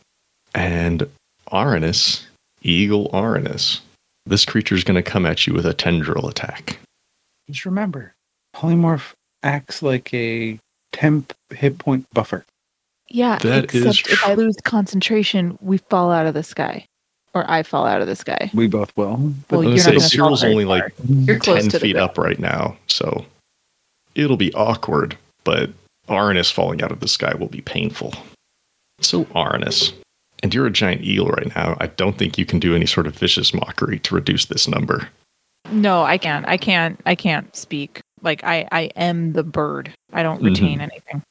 [0.55, 1.09] And
[1.53, 2.25] Aranus,
[2.63, 3.81] Eagle Aranus,
[4.27, 6.79] this creature is going to come at you with a tendril attack.
[7.51, 8.15] Just remember,
[8.55, 10.59] polymorph acts like a
[10.93, 12.45] temp hit point buffer.
[13.11, 16.87] Yeah, That is except if I lose concentration, we fall out of the sky.
[17.35, 18.51] Or I fall out of the sky.
[18.55, 19.17] We both will.
[19.49, 20.79] But Well, you're was not gonna gonna say, fall Cyril's very only far.
[20.79, 23.27] like You're close 10 to feet up right now, so
[24.15, 25.71] it'll be awkward, but
[26.09, 28.15] Aranus falling out of the sky will be painful.
[29.01, 29.93] So, Aranus,
[30.43, 31.77] and you're a giant eel right now.
[31.81, 35.09] I don't think you can do any sort of vicious mockery to reduce this number.
[35.71, 36.47] No, I can't.
[36.47, 37.01] I can't.
[37.07, 38.01] I can't speak.
[38.23, 39.93] Like I, I am the bird.
[40.13, 40.47] I don't Mm-hmm.
[40.47, 41.23] retain anything.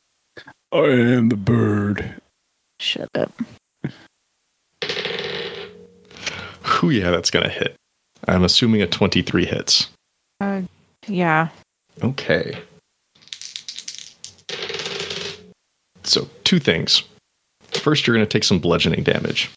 [0.71, 2.15] I am the bird.
[2.79, 3.31] Shut up.
[6.65, 7.75] Whew, yeah, that's going to hit.
[8.27, 9.89] I'm assuming a 23 hits.
[10.41, 10.61] Uh,
[11.07, 11.49] yeah.
[12.01, 12.57] Okay.
[16.03, 17.03] So, two things.
[17.71, 19.51] First, you're going to take some bludgeoning damage.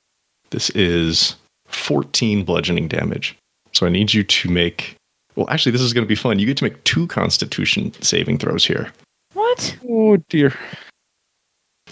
[0.50, 1.36] This is
[1.66, 3.36] 14 bludgeoning damage.
[3.76, 4.96] So, I need you to make.
[5.34, 6.38] Well, actually, this is going to be fun.
[6.38, 8.90] You get to make two constitution saving throws here.
[9.34, 9.76] What?
[9.86, 10.54] Oh dear.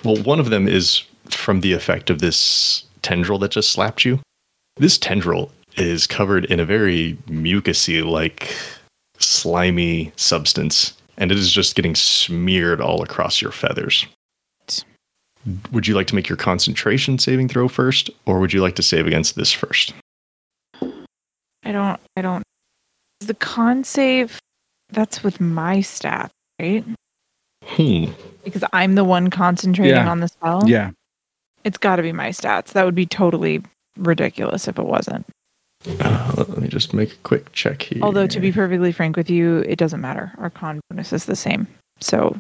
[0.02, 4.18] Well, one of them is from the effect of this tendril that just slapped you.
[4.78, 8.56] This tendril is covered in a very mucousy, like
[9.18, 14.06] slimy substance, and it is just getting smeared all across your feathers.
[15.70, 18.82] Would you like to make your concentration saving throw first, or would you like to
[18.82, 19.92] save against this first?
[21.64, 22.00] I don't.
[22.16, 22.42] I don't.
[23.20, 24.40] The con save.
[24.90, 26.84] That's with my stat, right?
[27.64, 28.06] Hmm.
[28.44, 30.08] Because I'm the one concentrating Yeah.
[30.10, 30.62] on the spell.
[30.66, 30.90] Yeah.
[31.64, 32.72] It's got to be my stats.
[32.72, 33.62] That would be totally
[33.96, 35.24] ridiculous if it wasn't.
[36.00, 38.02] Uh, let me just make a quick check here.
[38.02, 40.32] Although, to be perfectly frank with you, it doesn't matter.
[40.38, 41.66] Our con bonus is the same.
[42.00, 42.38] So,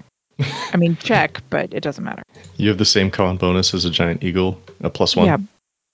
[0.72, 2.22] I mean, check, but it doesn't matter.
[2.58, 5.26] you have the same con bonus as a giant eagle, a plus one.
[5.26, 5.38] Yeah.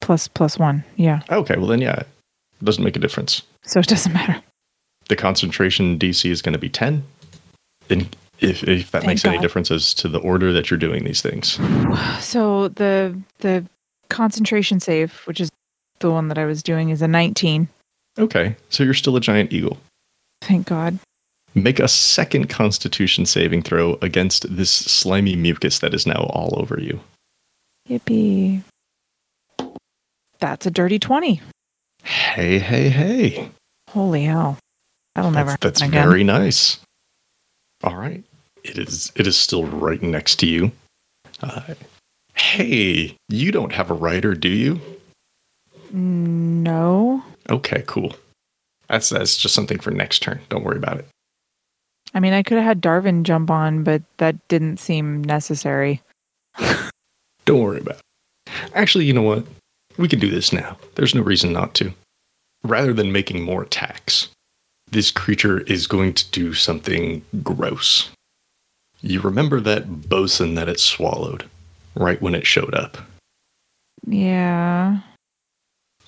[0.01, 0.83] Plus, plus one.
[0.97, 1.21] Yeah.
[1.31, 2.09] Okay, well then, yeah, it
[2.64, 3.42] doesn't make a difference.
[3.62, 4.40] So it doesn't matter.
[5.09, 7.03] The concentration DC is going to be ten.
[7.88, 9.42] And if, if that Thank makes any God.
[9.42, 11.59] difference as to the order that you're doing these things,
[12.20, 13.64] So the the
[14.09, 15.51] concentration save, which is
[16.01, 17.68] the one that I was doing, is a 19.
[18.18, 19.79] okay, so you're still a giant eagle.
[20.40, 20.99] Thank God.
[21.55, 26.81] Make a second Constitution saving throw against this slimy mucus that is now all over
[26.81, 27.01] you.
[27.88, 28.62] Yippee.
[30.38, 31.40] That's a dirty 20.
[32.03, 33.51] Hey, hey, hey!
[33.91, 34.59] Holy hell.
[35.15, 36.09] That'll never That's, that's again.
[36.09, 36.79] very nice.
[37.83, 38.23] All right,
[38.63, 39.11] it is.
[39.17, 40.73] It is still right next to you.
[41.43, 41.75] Uh,
[42.35, 44.81] hey, you don't have a rider, do you?
[45.93, 47.25] No.
[47.49, 48.15] Okay, cool.
[48.89, 50.41] That's that's just something for next turn.
[50.49, 51.07] Don't worry about it.
[52.13, 56.03] I mean, I could have had Darvin jump on, but that didn't seem necessary.
[57.45, 58.53] Don't worry about it.
[58.75, 59.45] Actually, you know what?
[59.98, 60.76] We can do this now.
[60.94, 61.92] There's no reason not to.
[62.62, 64.29] Rather than making more attacks,
[64.90, 68.11] this creature is going to do something gross.
[69.03, 71.44] You remember that bosun that it swallowed
[71.94, 72.98] right when it showed up?
[74.07, 75.00] Yeah.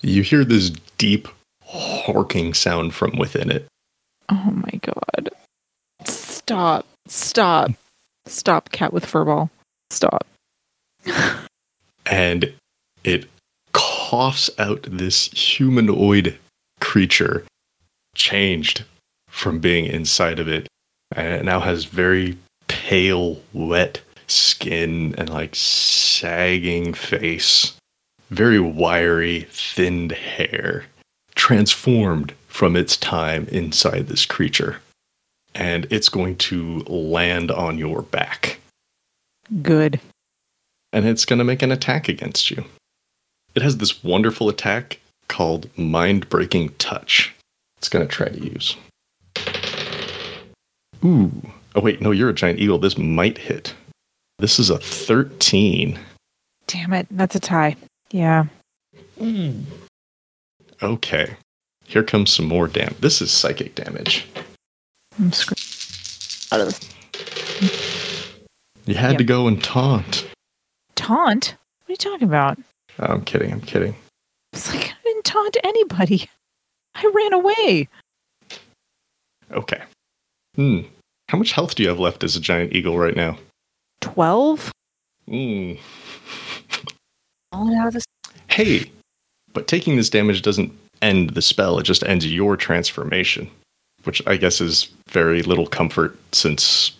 [0.01, 1.27] You hear this deep,
[1.67, 3.67] horking sound from within it.
[4.29, 5.29] Oh my God.
[6.05, 6.85] Stop.
[7.07, 7.71] Stop.
[8.25, 9.49] Stop, cat with furball.
[9.89, 10.25] Stop.
[12.05, 12.53] and
[13.03, 13.27] it
[14.09, 16.37] coughs out this humanoid
[16.81, 17.45] creature
[18.15, 18.83] changed
[19.29, 20.67] from being inside of it
[21.15, 22.37] and it now has very
[22.67, 27.77] pale wet skin and like sagging face
[28.29, 30.83] very wiry thinned hair
[31.35, 34.81] transformed from its time inside this creature
[35.55, 38.59] and it's going to land on your back
[39.61, 40.01] Good.
[40.91, 42.65] and it's going to make an attack against you.
[43.55, 47.33] It has this wonderful attack called Mind Breaking Touch.
[47.77, 48.75] It's going to try to use.
[51.05, 51.31] Ooh.
[51.75, 52.77] Oh, wait, no, you're a giant eagle.
[52.77, 53.73] This might hit.
[54.39, 55.99] This is a 13.
[56.67, 57.07] Damn it.
[57.11, 57.75] That's a tie.
[58.11, 58.45] Yeah.
[59.19, 59.63] Mm.
[60.81, 61.35] Okay.
[61.85, 62.97] Here comes some more damage.
[62.99, 64.25] This is psychic damage.
[65.19, 65.59] I'm screwed.
[66.51, 66.79] Out of
[67.61, 68.33] this.
[68.85, 69.17] You had Yep.
[69.19, 70.25] to go and taunt.
[70.95, 71.55] Taunt?
[71.85, 72.57] What are you talking about?
[72.99, 73.51] I'm kidding.
[73.51, 73.95] I'm kidding.
[74.53, 76.29] It's like I didn't taunt anybody.
[76.95, 77.87] I ran away.
[79.51, 79.81] Okay.
[80.55, 80.81] Hmm.
[81.29, 83.37] How much health do you have left as a giant eagle right now?
[84.01, 84.71] 12?
[85.27, 85.73] Hmm.
[87.51, 88.05] All out of this.
[88.47, 88.91] hey,
[89.53, 93.49] but taking this damage doesn't end the spell, it just ends your transformation,
[94.03, 96.91] which I guess is very little comfort since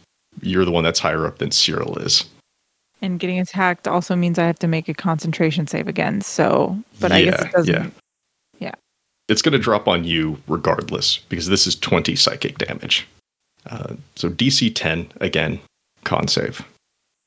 [0.41, 2.25] you're the one that's higher up than Cyril is.
[3.03, 6.21] And getting attacked also means I have to make a concentration save again.
[6.21, 7.93] So, but I guess Yeah, it doesn't.
[8.59, 8.71] yeah.
[9.29, 13.07] It's going to drop on you regardless because this is 20 psychic damage.
[13.69, 15.59] Uh, so DC 10, again,
[16.03, 16.61] con save.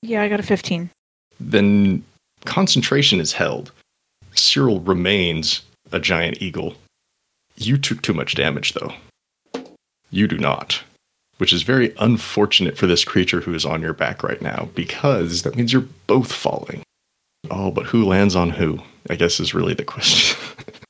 [0.03, 0.91] Yeah, I got a 15.
[1.41, 2.05] Then
[2.45, 3.73] concentration is held.
[4.35, 6.75] Cyril remains a giant eagle.
[7.57, 8.93] You took too much damage, though.
[10.11, 10.83] You do not,
[11.39, 15.43] which is very unfortunate for this creature who is on your back right now, because
[15.43, 16.83] that means you're both falling.
[17.51, 18.81] Oh, but who lands on who?
[19.09, 20.39] I guess is really the question.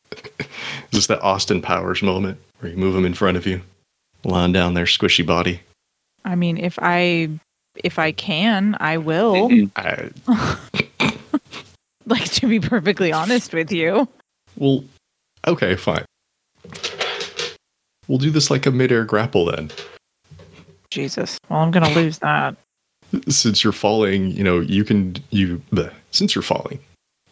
[0.40, 0.46] is
[0.92, 3.60] this the Austin Powers moment where you move them in front of you,
[4.24, 5.60] lying down their squishy body?
[6.24, 7.28] I mean, if I
[7.84, 9.50] if I can, I will.
[9.76, 10.10] I,
[12.06, 14.08] like to be perfectly honest with you.
[14.56, 14.84] Well,
[15.46, 16.04] okay, fine.
[18.08, 19.70] We'll do this like a midair grapple then.
[20.96, 21.38] Jesus.
[21.50, 22.56] Well, I'm gonna lose that.
[23.28, 26.80] Since you're falling, you know, you can you bleh, since you're falling,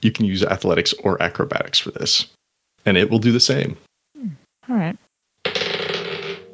[0.02, 2.26] you can use athletics or acrobatics for this.
[2.84, 3.78] And it will do the same.
[4.68, 4.98] All right.
[5.46, 6.44] I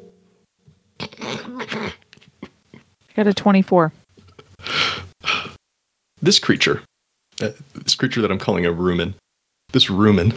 [3.13, 3.91] got a 24.
[6.21, 6.81] This creature,
[7.41, 9.15] uh, this creature that I'm calling a rumen,
[9.73, 10.33] this rumen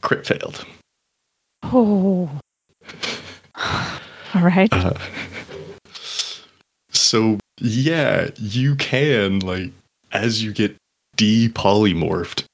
[0.00, 0.64] crit failed.
[1.64, 2.30] Oh.
[4.34, 4.72] All right.
[4.72, 4.94] Uh,
[7.06, 9.70] so yeah, you can like
[10.12, 10.76] as you get
[11.16, 12.44] depolymorphed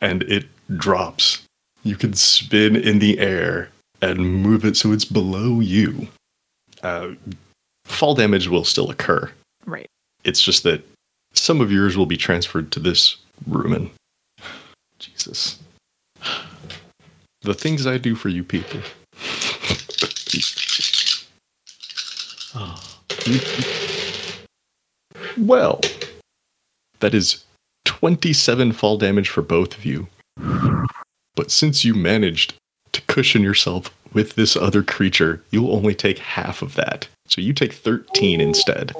[0.00, 0.46] and it
[0.76, 1.42] drops,
[1.82, 3.70] you can spin in the air
[4.00, 6.08] and move it so it's below you.
[6.82, 7.10] Uh,
[7.84, 9.30] fall damage will still occur,
[9.66, 9.88] Right.
[10.24, 10.84] It's just that
[11.34, 13.16] some of yours will be transferred to this
[13.48, 13.90] rumen.
[14.98, 15.58] Jesus.
[17.42, 18.80] The things I do for you people.
[25.38, 25.80] Well,
[27.00, 27.44] that is
[27.84, 30.08] 27 fall damage for both of you.
[31.34, 32.54] But since you managed
[32.92, 37.08] to cushion yourself with this other creature, you'll only take half of that.
[37.26, 38.92] So you take 13 instead.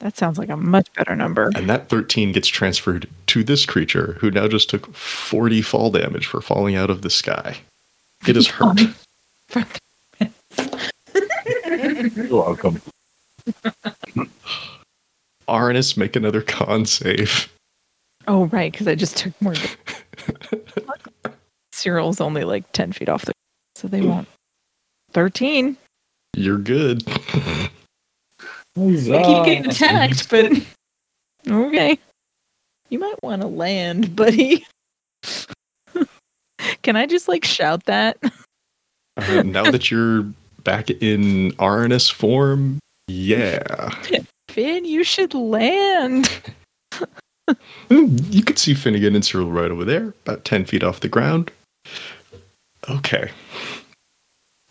[0.00, 1.50] That sounds like a much better number.
[1.54, 6.26] And that 13 gets transferred to this creature who now just took 40 fall damage
[6.26, 7.58] for falling out of the sky.
[8.28, 8.80] It is hurt.
[12.14, 12.82] You're welcome.
[15.48, 17.52] Arnis, make another con save.
[18.26, 19.54] Oh, right, because I just took more.
[21.72, 23.32] Cyril's only like 10 feet off the.
[23.76, 24.26] So they won't.
[25.12, 25.76] 13.
[26.34, 27.02] You're good.
[27.06, 27.70] I
[28.76, 30.52] keep getting attacked, but.
[31.48, 31.96] Okay.
[32.88, 34.66] You might want to land, buddy.
[36.82, 38.18] Can I just like shout that?
[39.16, 40.24] Uh, now that you're
[40.64, 43.90] back in Arnis form, yeah.
[44.48, 46.28] Finn, you should land.
[47.88, 51.08] Mm, You can see Finnegan and Cyril right over there, about 10 feet off the
[51.08, 51.52] ground.
[52.90, 53.30] Okay.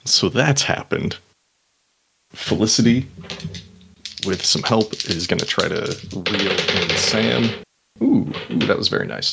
[0.03, 1.17] So that's happened.
[2.33, 3.07] Felicity,
[4.25, 7.49] with some help, is going to try to reel in Sam.
[8.03, 9.31] Ooh, ooh, that was very nice.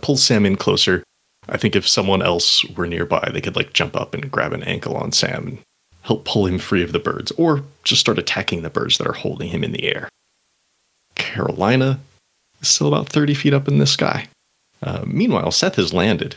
[0.00, 1.02] Pull Sam in closer.
[1.50, 4.62] I think if someone else were nearby, they could like jump up and grab an
[4.62, 5.58] ankle on Sam and
[6.06, 9.12] help pull him free of the birds, or just start attacking the birds that are
[9.12, 10.08] holding him in the air.
[11.16, 11.98] Carolina
[12.60, 14.28] is still about 30 feet up in the sky.
[14.82, 16.36] Uh, meanwhile, Seth has landed,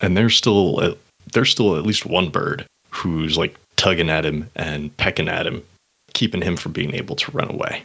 [0.00, 0.94] and there's still uh,
[1.34, 5.62] there's still at least one bird who's like tugging at him and pecking at him,
[6.14, 7.82] keeping him from being able to run away.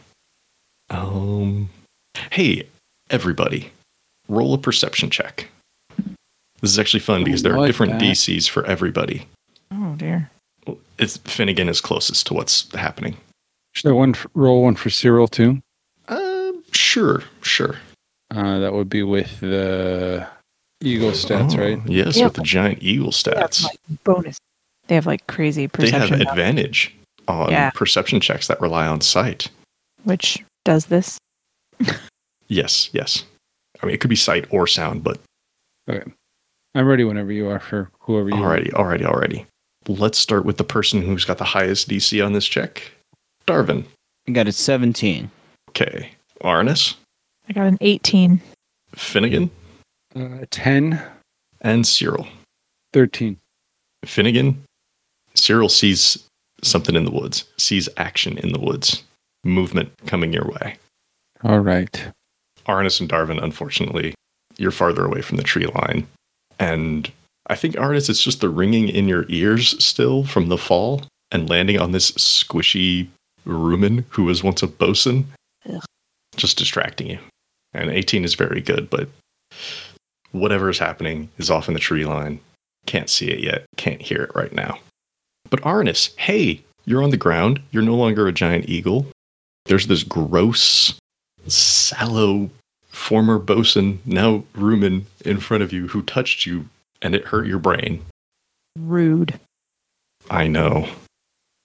[0.88, 1.68] Um,
[2.30, 2.66] hey,
[3.10, 3.70] everybody,
[4.28, 5.48] roll a perception check.
[6.60, 8.02] This is actually fun because there are different that.
[8.02, 9.26] DCs for everybody.
[9.70, 10.30] Oh, dear.
[10.98, 13.16] It's Finnegan is closest to what's happening.
[13.74, 15.60] Should I one f- roll one for Cyril too?
[16.08, 17.76] Uh, sure, sure.
[18.30, 20.26] Uh, that would be with the
[20.82, 21.80] Eagle stats, Oh, right?
[21.88, 22.24] Yes, Yeah.
[22.24, 23.64] with the giant eagle stats.
[23.64, 24.36] like, bonus.
[24.86, 26.18] They have like crazy perception.
[26.18, 26.94] They have advantage
[27.26, 27.70] on Yeah.
[27.70, 29.48] perception checks that rely on sight.
[30.04, 31.18] which does this.
[32.48, 33.24] Yes, yes.
[33.82, 35.18] I mean, it could be sight or sound, but
[35.88, 36.10] Okay.
[36.74, 39.46] I'm ready whenever you are for whoever you alrighty, alrighty, alrighty.
[39.86, 42.90] Let's start with the person who's got the highest DC on this check.
[43.46, 43.84] Darvin.
[44.26, 45.30] I got a 17.
[45.70, 46.10] Okay.
[46.42, 46.94] Arnis,
[47.48, 48.40] I got an 18.
[48.94, 49.50] Finnegan,
[50.14, 51.02] Uh, 10,
[51.60, 52.28] and Cyril.
[52.92, 53.38] 13.
[54.04, 54.62] Finnegan,
[55.34, 56.24] Cyril sees
[56.62, 59.02] something in the woods, sees action in the woods,
[59.44, 60.76] movement coming your way.
[61.42, 62.08] All right.
[62.66, 64.14] Arnis and Darvin, unfortunately,
[64.58, 66.06] you're farther away from the tree line.
[66.58, 67.10] And
[67.48, 71.48] I think, Arnis, it's just the ringing in your ears still from the fall and
[71.48, 73.08] landing on this squishy
[73.46, 75.26] rumen who was once a bosun,
[75.68, 75.84] Ugh.
[76.36, 77.18] just distracting you.
[77.72, 79.08] And 18 is very good, but
[80.32, 82.40] whatever is happening is off in the tree line.
[82.86, 84.78] Can't see it yet, can't hear it right now.
[85.50, 87.60] But Arnis, hey, you're on the ground.
[87.70, 89.06] You're no longer a giant eagle.
[89.66, 90.98] There's this gross,
[91.46, 92.50] sallow
[92.88, 96.66] former bosun, now rumen, in front of you who touched you
[97.02, 98.04] and it hurt your brain.
[98.78, 99.38] Rude.
[100.30, 100.88] I know.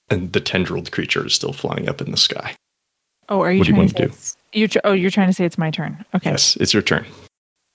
[0.10, 2.56] And the tendrilled creature is still flying up in the sky.
[3.30, 4.60] Oh, are you What do you trying want to to do?
[4.60, 6.04] You tr- oh, you're trying to say it's my turn.
[6.14, 6.32] Okay.
[6.32, 7.06] Yes, it's your turn.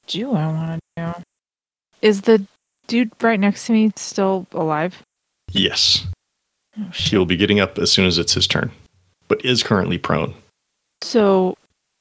[0.06, 1.22] Do I want to do?
[2.02, 2.46] Is the
[2.86, 5.02] dude right next to me still alive?
[5.50, 6.06] Yes.
[6.78, 8.70] Oh, He'll be getting up as soon as it's his turn,
[9.26, 10.34] but is currently prone.
[11.02, 11.56] So,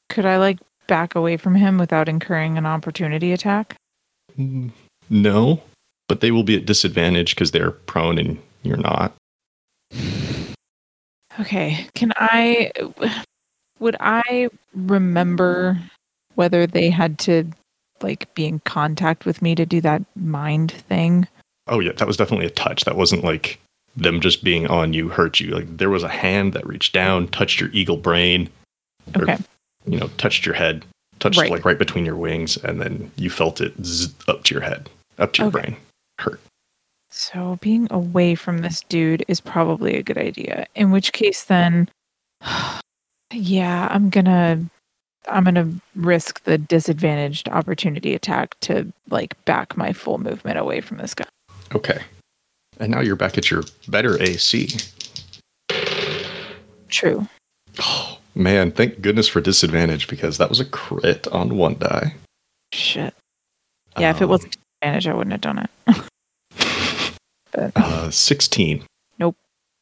[0.10, 3.76] could I like back away from him without incurring an opportunity attack?
[4.38, 4.72] Mm,
[5.10, 5.62] No,
[6.08, 9.14] but they will be at disadvantage because they're prone and you're not.
[11.40, 11.88] Okay.
[11.94, 12.72] Can I?
[13.80, 15.80] Would I remember
[16.36, 17.46] whether they had to
[18.02, 21.28] like be in contact with me to do that mind thing?
[21.68, 22.86] Oh, yeah, that was definitely a touch.
[22.86, 23.60] That wasn't like
[23.96, 25.52] them just being on you hurt you.
[25.52, 28.50] Like there was a hand that reached down, touched your eagle brain,
[29.16, 29.38] Or- Okay.
[29.86, 30.86] you know, touched your head,
[31.20, 31.50] touched Right.
[31.52, 34.90] like right between your wings, and then you felt it zzz, up to your head,
[35.20, 35.62] up to your Okay.
[35.62, 35.78] brain.
[36.20, 36.40] Hurt.
[37.10, 40.66] So being away from this dude is probably a good idea.
[40.76, 41.90] In which case then
[43.32, 44.60] yeah, I'm going to
[45.30, 50.80] I'm going to risk the disadvantaged opportunity attack to like back my full movement away
[50.80, 51.26] from this guy.
[51.76, 52.00] Okay.
[52.80, 54.70] And now you're back at your better AC.
[56.90, 57.28] True.
[57.80, 62.14] Oh, Man, thank goodness for disadvantage because that was a crit on one die.
[62.72, 63.16] Shit.
[63.98, 65.70] Yeah, if it Um, wasn't advantage, I wouldn't have done it.
[67.52, 68.84] but uh, 16.
[69.20, 69.36] Nope.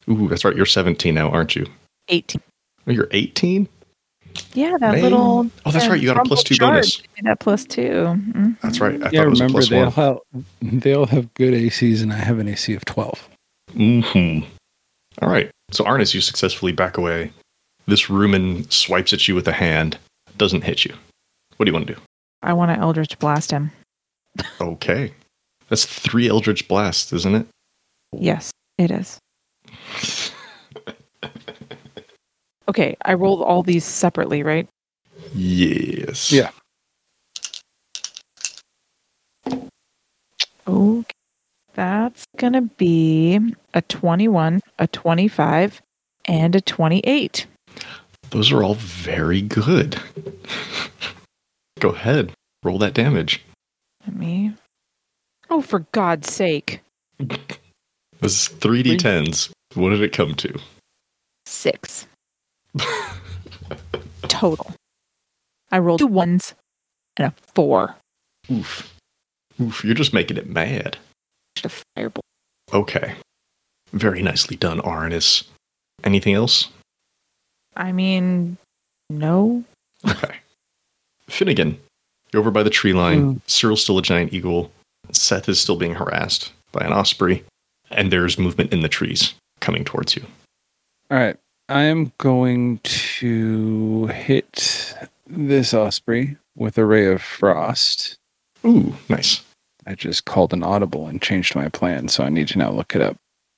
[0.08, 0.56] Ooh, that's right.
[0.56, 1.66] You're 17 now, aren't you?
[2.08, 2.40] 18.
[2.86, 3.68] Oh, you're 18?
[4.52, 5.02] Yeah, that Man.
[5.02, 5.50] little.
[5.64, 6.00] Oh, that's uh, right.
[6.00, 7.02] You got a plus two bonus.
[7.22, 7.80] That plus two.
[7.80, 8.60] Mhm.
[8.60, 9.02] That's right.
[9.02, 10.44] I yeah, thought it was a remember plus they all one.
[10.62, 13.28] have they all have good ACs, and I have an AC of twelve.
[13.72, 14.40] hmm
[15.22, 15.50] All right.
[15.70, 17.32] So, Arnis, you successfully back away.
[17.86, 19.96] This Rumen swipes at you with a hand,
[20.36, 20.94] doesn't hit you.
[21.56, 22.00] What do you want to do?
[22.42, 23.72] I want to Eldritch Blast him.
[24.60, 25.12] Okay.
[25.68, 27.46] That's three Eldritch Blasts, isn't it?
[28.12, 29.18] Yes, it is.
[32.68, 34.68] Okay, I rolled all these separately, right?
[35.34, 36.32] Yes.
[36.32, 36.50] Yeah.
[40.66, 41.12] Okay.
[41.74, 43.38] That's going to be
[43.74, 45.82] a 21, a 25,
[46.26, 47.46] and a 28.
[48.30, 50.00] Those are all very good.
[51.80, 52.32] Go ahead.
[52.64, 53.42] Roll that damage.
[54.06, 54.52] Let me.
[55.50, 56.80] Oh, for God's sake.
[57.18, 57.52] This
[58.22, 59.50] is 3d10s.
[59.74, 60.58] What did it come to?
[61.44, 62.06] Six.
[64.22, 64.72] Total.
[65.70, 66.54] I rolled two ones
[67.16, 67.96] and a four.
[68.50, 68.94] Oof.
[69.60, 70.98] Oof, you're just making it mad.
[71.56, 72.22] Just a fireball.
[72.72, 73.14] Okay.
[73.92, 75.44] Very nicely done, Arnis.
[76.04, 76.68] Anything else?
[77.76, 78.58] I mean,
[79.10, 79.64] no.
[80.08, 80.36] Okay.
[81.28, 81.78] Finnegan,
[82.32, 83.36] you're over by the tree line.
[83.36, 83.40] Mm.
[83.46, 84.70] Cyril's still a giant eagle.
[85.12, 87.44] Seth is still being harassed by an osprey.
[87.90, 90.24] And there's movement in the trees coming towards you.
[91.10, 91.36] All right,
[91.68, 94.94] I am going to hit
[95.26, 98.16] this osprey with a ray of frost.
[98.64, 99.42] Ooh, nice.
[99.86, 102.96] I just called an audible and changed my plan, so I need to now look
[102.96, 103.16] it up.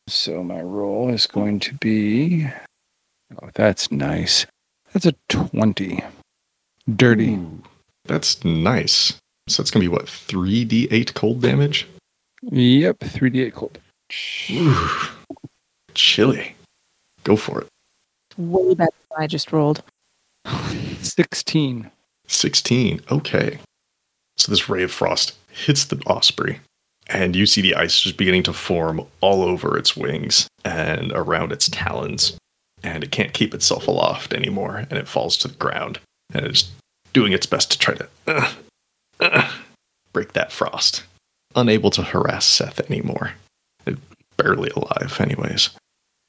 [0.08, 2.46] So my roll is going to be.
[3.40, 4.46] Oh, that's nice.
[4.92, 6.02] That's a 20.
[6.96, 7.34] Dirty.
[7.34, 7.62] Ooh,
[8.08, 9.14] that's nice.
[9.48, 11.86] So that's going to be what, 3d8 cold damage?
[12.42, 13.78] Yep, 3d8 cold.
[14.50, 14.88] Ooh,
[15.94, 16.54] chilly.
[17.24, 17.68] Go for it.
[18.36, 19.82] Way better than I just rolled.
[21.02, 21.90] 16.
[22.26, 23.00] 16.
[23.10, 23.58] Okay.
[24.36, 26.60] So this ray of frost hits the osprey,
[27.08, 31.52] and you see the ice just beginning to form all over its wings and around
[31.52, 32.36] its talons.
[32.84, 35.98] And it can't keep itself aloft anymore, and it falls to the ground.
[36.32, 36.70] And it's
[37.12, 38.52] doing its best to try to uh,
[39.20, 39.52] uh,
[40.12, 41.04] break that frost.
[41.54, 43.32] Unable to harass Seth anymore.
[44.36, 45.70] Barely alive, anyways.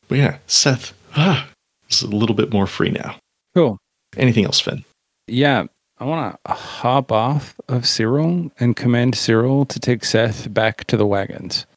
[0.07, 1.47] But yeah, Seth ah,
[1.89, 3.17] is a little bit more free now.
[3.53, 3.77] Cool.
[4.17, 4.83] Anything else, Finn?
[5.27, 5.65] Yeah,
[5.99, 10.97] I want to hop off of Cyril and command Cyril to take Seth back to
[10.97, 11.67] the wagons.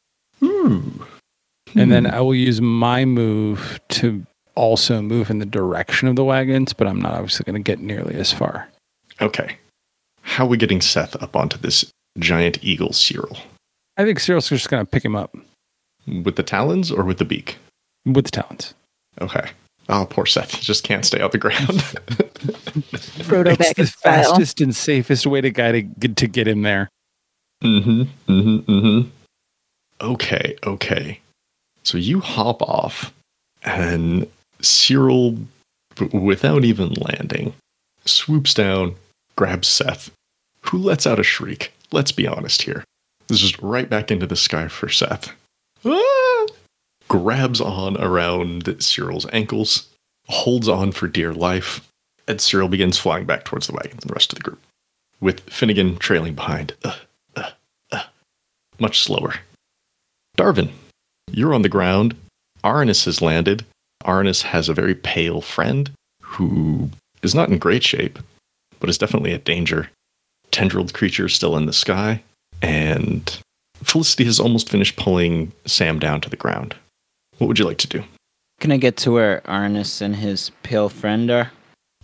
[0.42, 1.06] Ooh.
[1.74, 4.24] And then I will use my move to
[4.54, 7.80] also move in the direction of the wagons, but I'm not obviously going to get
[7.80, 8.68] nearly as far.
[9.22, 9.56] Okay.
[10.22, 11.84] How are we getting Seth up onto this
[12.18, 13.36] giant eagle Cyril?
[13.96, 15.34] I think Cyril's just going to pick him up
[16.06, 17.56] With the talons or with the beak?
[18.04, 18.74] with the talons.
[19.20, 19.50] Okay.
[19.88, 20.52] Oh, poor Seth.
[20.54, 21.58] He just can't stay off the ground.
[23.26, 24.24] Frodo It's the Baggins style.
[24.24, 26.88] fastest and safest way to guy to get to get him there.
[27.62, 28.02] mm-hmm.
[28.30, 28.70] Mm-hmm.
[28.72, 29.08] Mm-hmm.
[30.00, 31.20] Okay, okay.
[31.84, 33.12] So you hop off
[33.62, 34.26] and
[34.60, 35.36] Cyril,
[36.12, 37.52] without even landing,
[38.04, 38.94] swoops down,
[39.36, 40.10] grabs Seth,
[40.62, 41.72] who lets out a shriek.
[41.90, 42.84] Let's be honest here.
[43.28, 45.32] This is right back into the sky for Seth.
[45.84, 46.46] Ah!
[47.08, 49.88] Grabs on around Cyril's ankles,
[50.28, 51.86] holds on for dear life,
[52.26, 54.60] and Cyril begins flying back towards the wagon and the rest of the group,
[55.20, 56.74] with Finnegan trailing behind.
[56.84, 56.96] Uh,
[57.36, 57.50] uh,
[57.90, 58.04] uh,
[58.78, 59.34] much slower.
[60.38, 60.70] Darvin,
[61.30, 62.14] you're on the ground.
[62.64, 63.64] Arnis has landed.
[64.04, 66.90] Arnis has a very pale friend who
[67.22, 68.18] is not in great shape,
[68.82, 69.88] but is definitely a danger.
[70.50, 72.20] Tendrilled creature still in the sky,
[72.60, 73.38] and
[73.84, 76.74] Felicity has almost finished pulling Sam down to the ground.
[77.38, 78.02] What would you like to do?
[78.60, 81.52] Can I get to where Arnis and his pale friend are?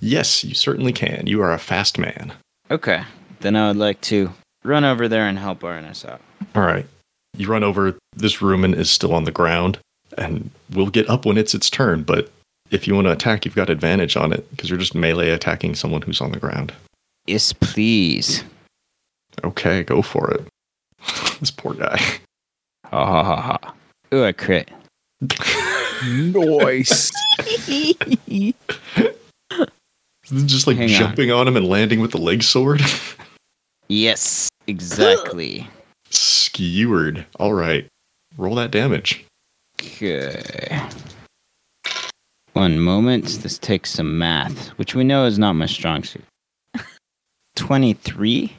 [0.01, 1.27] Yes, you certainly can.
[1.27, 2.33] You are a fast man.
[2.71, 3.03] Okay.
[3.41, 4.33] Then I would like to
[4.65, 6.21] run over there and help Arnis out.
[6.55, 6.87] All right.
[7.37, 7.99] You run over.
[8.17, 9.79] This rumen is still on the ground,
[10.17, 12.05] and we'll get up when it's its turn.
[12.05, 12.31] But
[12.71, 15.75] if you want to attack, you've got advantage on it because you're just melee attacking
[15.75, 16.73] someone who's on the ground.
[17.27, 18.45] Yes, please.
[19.45, 20.47] Okay, go for it.
[21.41, 21.99] this poor guy.
[22.87, 23.75] Ha ha ha ha.
[24.15, 24.71] Ooh, I crit.
[26.03, 27.11] Nice.
[30.47, 30.97] just like Hang on.
[30.97, 31.49] jumping on.
[31.49, 32.81] him and landing with the leg sword.
[33.89, 35.69] Yes, exactly.
[36.11, 37.27] Skewered.
[37.39, 37.87] All right.
[38.37, 39.25] Roll that damage.
[39.81, 40.81] Okay.
[42.59, 43.39] One One moment.
[43.45, 46.25] This takes some math, which we know is not my strong suit.
[47.55, 48.53] 23?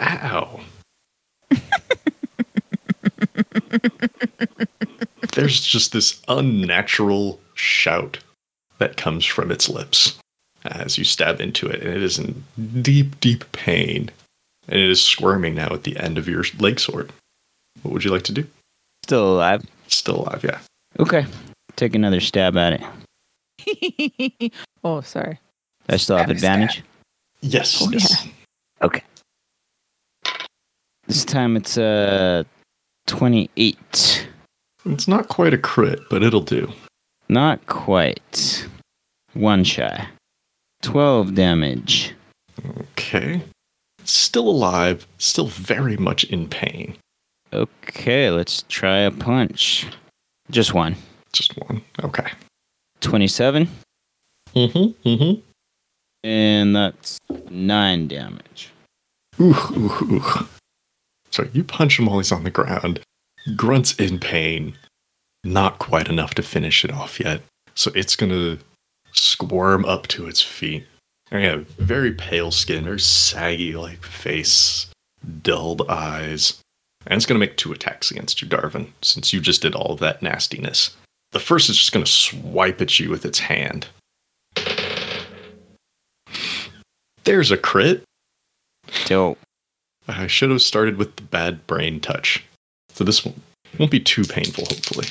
[0.00, 0.60] Ow.
[5.32, 8.20] There's just this unnatural shout
[8.78, 10.20] that comes from its lips
[10.64, 12.44] as you stab into it, and it is in
[12.80, 14.08] deep, deep pain.
[14.68, 17.12] And it is squirming now at the end of your leg sword.
[17.82, 18.46] What would you like to do?
[19.02, 19.66] Still alive.
[19.88, 20.60] Still alive, yeah.
[21.00, 21.26] Okay.
[21.74, 22.82] Take another stab at it.
[24.84, 25.38] oh, sorry.
[25.88, 26.82] I still have advantage.
[27.40, 27.82] Yes.
[27.82, 28.26] Oh, yes.
[28.82, 29.02] Okay.
[31.06, 32.44] This time it's uh
[33.06, 34.28] 28.
[34.86, 36.72] It's not quite a crit, but it'll do.
[37.28, 38.66] Not quite.
[39.34, 40.06] One shy.
[40.82, 42.14] 12 damage.
[42.80, 43.42] Okay.
[44.04, 46.96] Still alive, still very much in pain.
[47.52, 49.86] Okay, let's try a punch.
[50.50, 50.96] Just one.
[51.32, 51.82] Just one.
[52.02, 52.30] Okay.
[53.02, 53.68] 27.
[54.54, 55.08] Mm-hmm.
[55.08, 55.40] Mm-hmm.
[56.24, 57.18] And that's
[57.50, 58.70] 9 damage.
[59.40, 60.48] Ooh, ooh, ooh.
[61.30, 63.00] So you punch him while he's on the ground.
[63.56, 64.76] Grunts in pain.
[65.44, 67.42] Not quite enough to finish it off yet.
[67.74, 68.58] So it's gonna
[69.12, 70.86] squirm up to its feet.
[71.30, 74.86] And yeah, very pale skin, very saggy like face,
[75.42, 76.60] dulled eyes.
[77.06, 80.00] And it's gonna make two attacks against you, Darvin, since you just did all of
[80.00, 80.94] that nastiness.
[81.32, 83.88] The first is just gonna swipe at you with its hand.
[87.24, 88.02] There's a crit.
[89.06, 89.38] Dope.
[90.08, 92.44] I should have started with the bad brain touch.
[92.90, 93.40] So this won't,
[93.78, 95.06] won't be too painful, hopefully.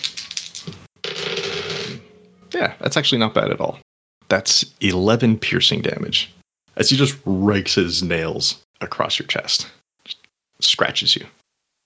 [2.54, 3.80] Yeah, that's actually not bad at all.
[4.28, 6.34] That's 11 piercing damage
[6.76, 9.68] as he just rakes his nails across your chest,
[10.06, 10.20] just
[10.60, 11.26] scratches you.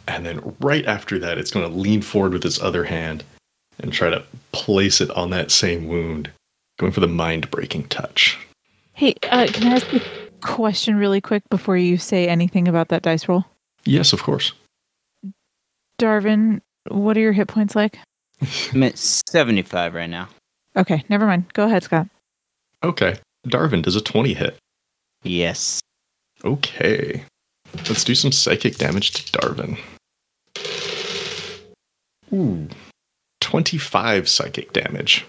[0.08, 3.24] And then right after that, it's going to lean forward with its other hand
[3.80, 6.32] and try to place it on that same wound,
[6.78, 8.38] going for the mind breaking touch.
[8.94, 10.02] Hey, uh, can I ask a
[10.42, 13.46] question really quick before you say anything about that dice roll?
[13.84, 14.54] Yes, of course.
[16.00, 18.00] Darvin, what are your hit points like?
[18.74, 20.30] I'm at 75 right now.
[20.76, 21.52] Okay, never mind.
[21.54, 22.08] Go ahead, Scott.
[22.84, 23.16] Okay.
[23.48, 24.58] Darvin does a 20 hit.
[25.24, 25.80] Yes.
[26.44, 27.24] Okay.
[27.74, 29.78] Let's do some psychic damage to Darvin.
[32.34, 32.68] Ooh.
[33.46, 35.24] 25 psychic damage.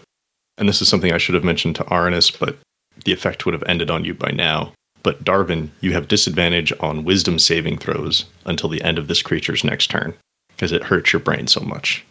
[0.56, 2.56] And this is something I should have mentioned to Arnis, but
[3.04, 4.72] the effect would have ended on you by now.
[5.02, 9.64] But Darvin, you have disadvantage on wisdom saving throws until the end of this creature's
[9.64, 10.14] next turn,
[10.48, 12.06] because it hurts your brain so much.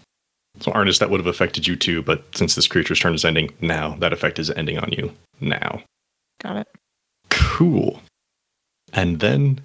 [0.59, 3.51] So, Arnis, that would have affected you too, but since this creature's turn is ending
[3.61, 5.81] now, that effect is ending on you now.
[6.39, 6.67] Got it.
[7.31, 7.99] Cool.
[8.93, 9.59] And then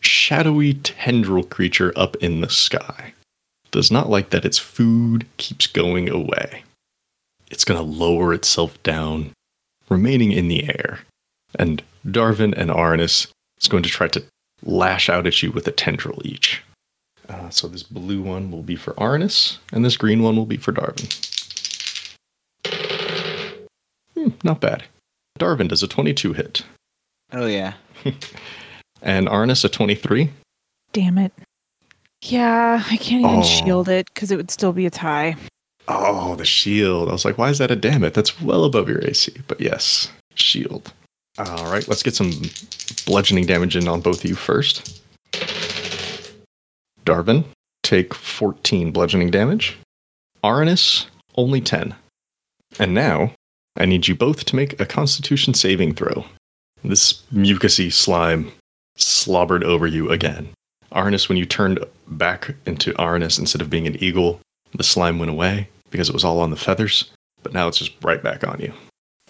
[0.00, 3.12] shadowy tendril creature up in the sky.
[3.76, 6.64] Does not like that its food keeps going away.
[7.50, 9.32] It's going to lower itself down,
[9.90, 11.00] remaining in the air.
[11.58, 14.24] And Darvin and Arnis is going to try to
[14.64, 16.62] lash out at you with a tendril each.
[17.28, 20.56] Uh, so this blue one will be for Arnis, and this green one will be
[20.56, 21.12] for Darvin.
[24.14, 24.84] Hmm, not bad.
[25.38, 26.62] Darvin does a 22 hit,
[27.30, 27.74] Oh, yeah.
[29.02, 30.30] and Arnis a 23.
[30.94, 31.34] Damn it.
[32.28, 33.42] Yeah, I can't even Oh.
[33.42, 35.36] shield it because it would still be a tie.
[35.88, 37.08] Oh, the shield.
[37.08, 38.14] I was like, why is that a damn it?
[38.14, 39.32] That's well above your AC.
[39.46, 40.92] But yes, shield.
[41.38, 42.32] All right, let's get some
[43.06, 45.00] bludgeoning damage in on both of you first.
[47.04, 47.44] Darvin,
[47.82, 49.76] take 14 bludgeoning damage.
[50.42, 51.06] Arnis,
[51.36, 51.94] only 10.
[52.80, 53.32] And now,
[53.76, 56.24] I need you both to make a constitution saving throw.
[56.82, 58.50] This mucusy slime
[58.96, 60.48] slobbered over you again.
[60.92, 61.78] Arnis, when you turned
[62.08, 64.40] back into Arnis instead of being an eagle,
[64.74, 67.10] the slime went away because it was all on the feathers,
[67.42, 68.72] but now it's just right back on you.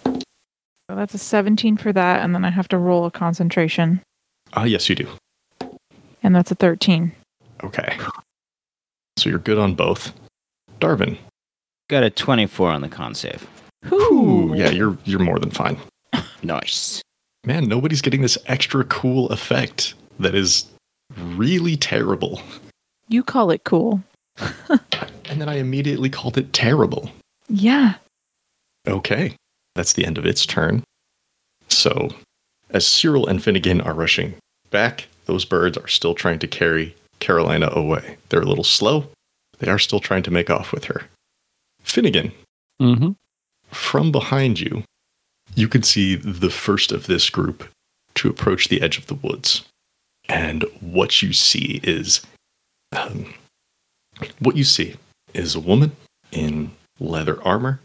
[0.04, 4.00] So that's a 17 for that, and then I have to roll a concentration,
[4.54, 5.08] Ah, yes, you do.
[6.22, 7.12] and that's a 13.
[7.64, 7.98] Okay.
[9.18, 10.12] So you're good on both.
[10.80, 11.18] Darvin.
[11.88, 13.46] Got a 24 on the con save.
[13.92, 15.78] Ooh, yeah, you're you're more than fine.
[16.42, 17.00] Nice.
[17.44, 20.66] Man, nobody's getting this extra cool effect that is
[21.16, 22.40] really terrible.
[23.08, 24.02] You call it cool.
[25.28, 27.10] And then I immediately called it terrible.
[27.48, 27.94] Yeah.
[28.86, 29.34] Okay.
[29.74, 30.84] That's the end of its turn.
[31.68, 32.10] So,
[32.70, 34.34] as Cyril and Finnegan are rushing
[34.70, 38.18] back, those birds are still trying to carry Carolina away.
[38.28, 39.08] They're a little slow.
[39.58, 41.02] They are still trying to make off with her.
[41.82, 42.30] Finnegan,
[42.80, 43.10] Mm-hmm.
[43.72, 44.84] from behind you,
[45.56, 47.68] you can see the first of this group
[48.14, 49.64] to approach the edge of the woods.
[50.28, 52.20] And what you see is
[52.96, 53.34] um,
[54.38, 54.96] what you see
[55.34, 55.92] is a woman
[56.32, 57.80] in leather armor,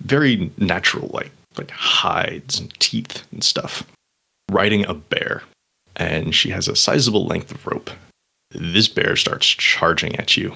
[0.00, 3.84] very natural, like like hides and teeth and stuff,
[4.50, 5.42] riding a bear,
[5.96, 7.90] and she has a sizable length of rope.
[8.50, 10.54] This bear starts charging at you,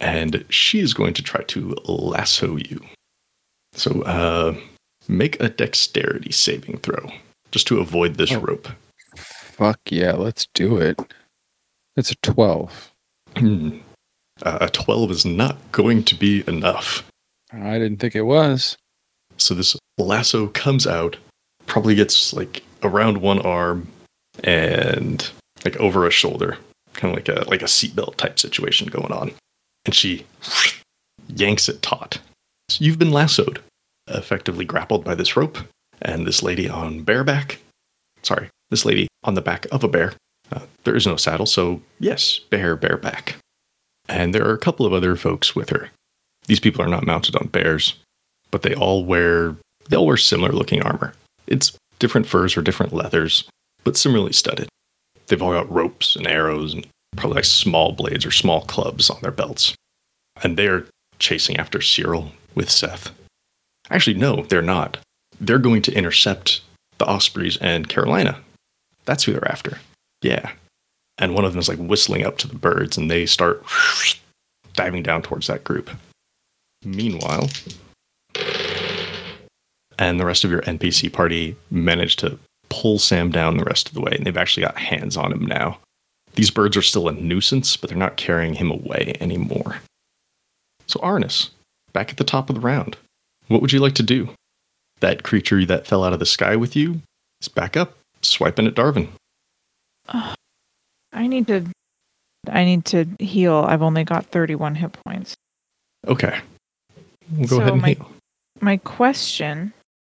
[0.00, 2.80] and she is going to try to lasso you.
[3.72, 4.56] So, uh,
[5.08, 7.10] make a dexterity saving throw
[7.50, 8.40] just to avoid this Oh.
[8.40, 8.68] rope.
[9.16, 10.98] Fuck yeah, let's do it.
[11.96, 12.87] It's a 12.
[13.38, 13.78] Hmm.
[14.42, 17.04] Uh, a 12 is not going to be enough.
[17.52, 18.76] I didn't think it was.
[19.36, 21.16] So this lasso comes out,
[21.66, 23.88] probably gets like around one arm
[24.44, 25.28] and
[25.64, 26.58] like over a shoulder,
[26.94, 29.32] kind of like a like a seatbelt type situation going on.
[29.84, 30.26] And she
[31.28, 32.20] yanks it taut.
[32.68, 33.60] So you've been lassoed,
[34.08, 35.58] effectively grappled by this rope,
[36.02, 37.60] and this lady on bareback.
[38.22, 40.12] Sorry, this lady on the back of a bear.
[40.52, 43.36] Uh, there is no saddle, so yes, bear bareback.
[44.08, 45.90] And there are a couple of other folks with her.
[46.46, 47.94] These people are not mounted on bears,
[48.50, 49.56] but they all wear
[49.88, 51.14] they all wear similar looking armor.
[51.46, 53.48] It's different furs or different leathers,
[53.84, 54.68] but similarly studded.
[55.26, 56.86] They've all got ropes and arrows and
[57.16, 59.74] probably like small blades or small clubs on their belts.
[60.42, 60.86] And they're
[61.18, 63.10] chasing after Cyril with Seth.
[63.90, 64.98] Actually, no, they're not.
[65.40, 66.60] They're going to intercept
[66.98, 68.40] the Ospreys and Carolina.
[69.04, 69.78] That's who they're after.
[70.22, 70.52] Yeah.
[71.18, 73.64] And one of them is like whistling up to the birds and they start
[74.74, 75.90] diving down towards that group.
[76.84, 77.48] Meanwhile,
[79.98, 82.38] and the rest of your NPC party managed to
[82.68, 85.44] pull Sam down the rest of the way, and they've actually got hands on him
[85.44, 85.78] now.
[86.34, 89.80] These birds are still a nuisance, but they're not carrying him away anymore.
[90.86, 91.50] So, Arnis,
[91.92, 92.96] back at the top of the round,
[93.48, 94.30] what would you like to do?
[95.00, 97.00] That creature that fell out of the sky with you
[97.40, 99.08] is back up, swiping at Darvin.
[100.08, 101.66] I need to.
[102.50, 103.64] I need to heal.
[103.68, 105.34] I've only got 31 hit points.
[106.06, 106.38] Okay.
[107.32, 108.10] We'll go So ahead and my- heal.
[108.60, 109.72] My question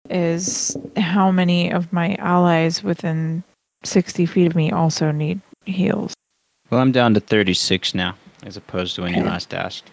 [0.09, 3.43] is how many of my allies within
[3.83, 6.13] 60 feet of me also need heals?
[6.69, 9.91] Well, I'm down to 36 now, as opposed to when you last asked.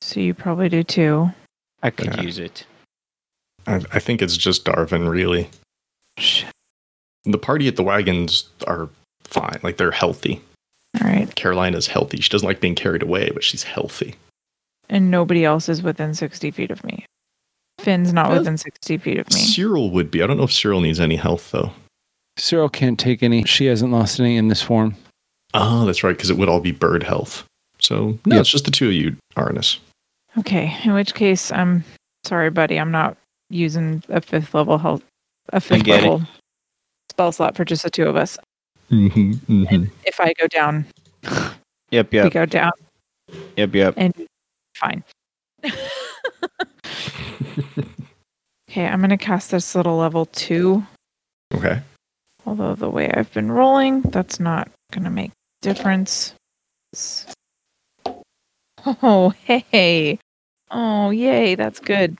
[0.00, 1.30] So you probably do too.
[1.82, 2.22] I could Yeah.
[2.22, 2.66] use it.
[3.66, 5.48] I, I think it's just Darvin, really.
[6.18, 6.50] Shit.
[7.24, 8.88] The party at the wagons are
[9.24, 9.58] fine.
[9.62, 10.40] Like, they're healthy.
[11.02, 11.32] All right.
[11.34, 12.18] Carolina's healthy.
[12.20, 14.14] She doesn't like being carried away, but she's healthy.
[14.88, 17.04] And nobody else is within 60 feet of me.
[17.80, 19.40] Finn's not Well, within 60 feet of me.
[19.40, 20.22] Cyril would be.
[20.22, 21.72] I don't know if Cyril needs any health, though.
[22.36, 23.44] Cyril can't take any.
[23.44, 24.94] She hasn't lost any in this form.
[25.54, 27.44] Oh, that's right, because it would all be bird health.
[27.80, 28.40] So, no, Yep.
[28.42, 29.78] it's just the two of you, Arnis.
[30.38, 30.76] Okay.
[30.84, 31.84] In which case, I'm
[32.24, 32.78] sorry, buddy.
[32.78, 33.16] I'm not
[33.50, 35.02] using a fifth level health,
[35.52, 36.08] a fifth get it.
[36.08, 36.26] level
[37.10, 38.38] spell slot for just the two of us.
[38.90, 39.84] Mm-hmm, mm-hmm.
[40.04, 40.86] If I go down,
[41.90, 42.72] Yep, we yep, go down
[43.56, 43.94] yep, yep.
[43.96, 44.26] and
[44.74, 45.04] fine.
[48.68, 50.84] okay, I'm going to cast this little level two.
[51.54, 51.80] Okay.
[52.46, 55.30] Although the way I've been rolling, that's not going to make
[55.62, 56.34] difference.
[58.84, 60.18] Oh, hey.
[60.70, 61.54] Oh, yay.
[61.54, 62.18] That's good.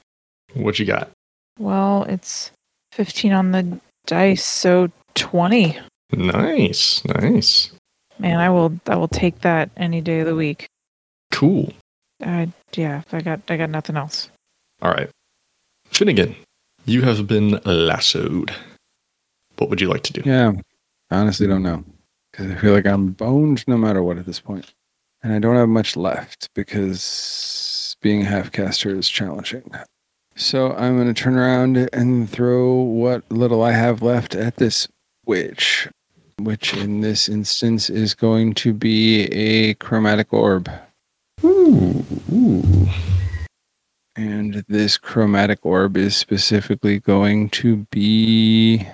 [0.55, 1.11] What you got?
[1.59, 2.53] Well, it's
[2.93, 5.79] 15 on the dice, so 20.
[6.12, 7.72] Nice, nice.
[8.18, 10.68] Man, I will I will take that any day of the week.
[11.30, 11.72] Cool.
[12.22, 14.30] Uh, yeah, I got I got nothing else.
[14.82, 15.11] All right.
[15.86, 16.36] Finnegan,
[16.84, 18.55] you have been lassoed.
[19.59, 20.22] What would you like to do?
[20.24, 20.52] Yeah,
[21.11, 21.84] I honestly don't know
[22.30, 24.74] because I feel like I'm boned no matter what at this point,
[25.22, 29.70] and I don't have much left because being a half caster is challenging.
[30.36, 34.88] So I'm going to turn around and throw what little I have left at this
[35.27, 35.89] witch,
[36.39, 40.70] which in this instance is going to be a chromatic orb.
[41.45, 42.89] Ooh, ooh.
[44.16, 48.87] And this chromatic orb is specifically going to be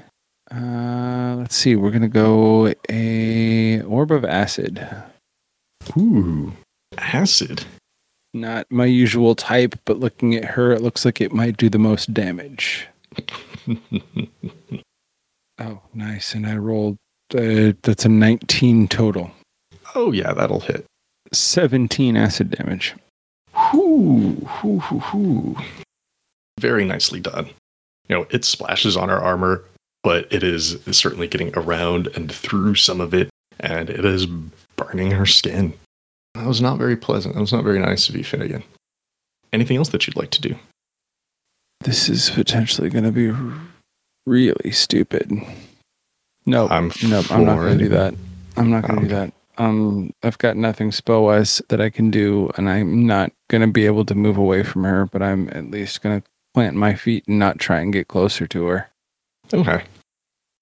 [0.51, 4.87] uh let's see, we're gonna go a orb of acid.
[5.97, 6.53] Ooh.
[6.99, 7.65] Acid.
[8.33, 11.79] Not my usual type, but looking at her, it looks like it might do the
[11.79, 12.89] most damage.
[15.61, 16.35] Oh, nice.
[16.35, 16.97] And I rolled
[17.35, 19.31] uh, that's a 19 total.
[19.95, 20.85] oh, yeah, that'll hit.
[21.33, 22.95] 17 acid damage.
[23.73, 25.57] Whoo, whoo, whoo, whoo.
[26.59, 27.47] Very nicely done.
[28.09, 29.65] You know, it splashes on our armor,
[30.03, 33.31] but it is certainly getting around and through some of it,
[33.61, 34.27] and it is
[34.77, 35.73] burning her skin.
[36.35, 37.35] That was not very pleasant.
[37.35, 38.65] That was not very nice of you, Finnegan.
[39.53, 40.57] Anything else that you'd like to do?
[41.83, 43.33] This is potentially going to be
[44.31, 45.33] really stupid.
[46.47, 48.15] No, I'm Nope, I'm not going to do that.
[48.57, 49.33] I'm not going to do that.
[49.59, 53.67] Um, I've got nothing spell wise that I can do, and I'm not going to
[53.67, 55.07] be able to move away from her.
[55.07, 58.47] But I'm at least going to plant my feet and not try and get closer
[58.47, 58.89] to her.
[59.53, 59.83] Okay.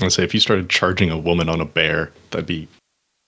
[0.00, 2.68] I'd say if you started charging a woman on a bear, that'd be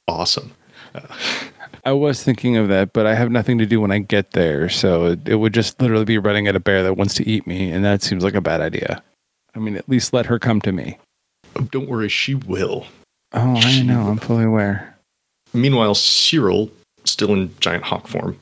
[0.08, 0.52] awesome.
[0.94, 1.00] Uh,
[1.84, 4.68] I was thinking of that, but I have nothing to do when I get there,
[4.68, 7.46] so it, it would just literally be running at a bear that wants to eat
[7.46, 9.02] me, and that seems like a bad idea.
[9.54, 10.98] I mean, at least let her come to me.
[11.56, 12.86] Oh, don't worry, she will.
[13.32, 14.04] Oh, I She know.
[14.04, 14.10] will.
[14.12, 14.96] I'm fully aware.
[15.52, 16.70] Meanwhile, Cyril,
[17.04, 18.38] still in giant hawk form,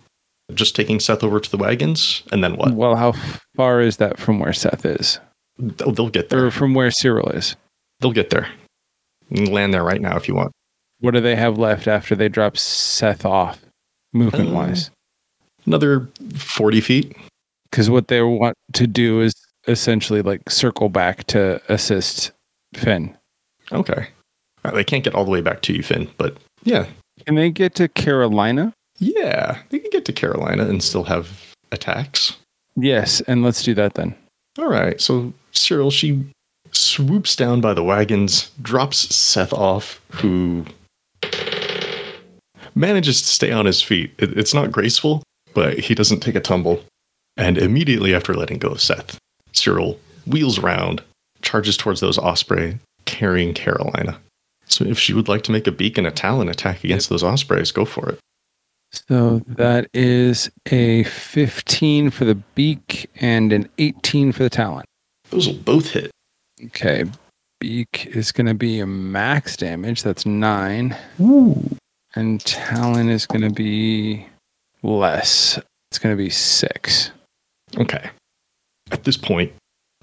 [0.55, 2.73] just taking Seth over to the wagons, and then what?
[2.75, 3.13] Well, how
[3.57, 5.21] far is that from where Seth is,
[5.59, 6.47] They'll, they'll get there.
[6.47, 7.57] or from where Cyril is?
[8.01, 8.49] They'll get there.
[9.31, 10.53] You can land there right now if you want.
[11.01, 13.61] What do they have left after they drop Seth off,
[14.13, 14.89] movement wise?
[14.89, 14.93] Uh,
[15.67, 17.17] another 40 feet.
[17.71, 19.35] Because what they want to do is
[19.69, 22.33] essentially like circle back to assist
[22.75, 23.17] Finn.
[23.71, 24.09] Okay.
[24.65, 26.87] Uh, they can't get all the way back to you, Finn, but yeah.
[27.27, 28.73] Can they get to Carolina?
[28.99, 29.59] Yeah.
[29.71, 32.37] They can get to Carolina and still have attacks.
[32.77, 34.15] Yes, and let's do that then.
[34.59, 35.01] All right.
[35.01, 36.25] So Cyril, she
[36.73, 40.65] swoops down by the wagons, drops Seth off, who
[42.75, 44.13] manages to stay on his feet.
[44.19, 45.23] It- it's not graceful,
[45.55, 46.85] but he doesn't take a tumble.
[47.37, 49.17] And immediately after letting go of Seth,
[49.59, 51.03] Cyril wheels around,
[51.43, 54.19] charges towards those Osprey, carrying Carolina.
[54.67, 57.25] So if she would like to make a beak and a talon attack against those
[57.25, 58.19] Ospreys, go for it.
[58.91, 64.85] So that is a 15 for the beak and an 18 for the talon.
[65.31, 66.11] Those will both hit.
[66.67, 67.05] Okay.
[67.61, 70.03] Beak is going to be a max damage.
[70.03, 70.97] That's nine.
[71.21, 71.77] Ooh.
[72.15, 74.27] And talon is going to be
[74.83, 75.59] less.
[75.91, 77.11] It's going to be six.
[77.77, 78.11] Okay.
[78.91, 79.53] At this point,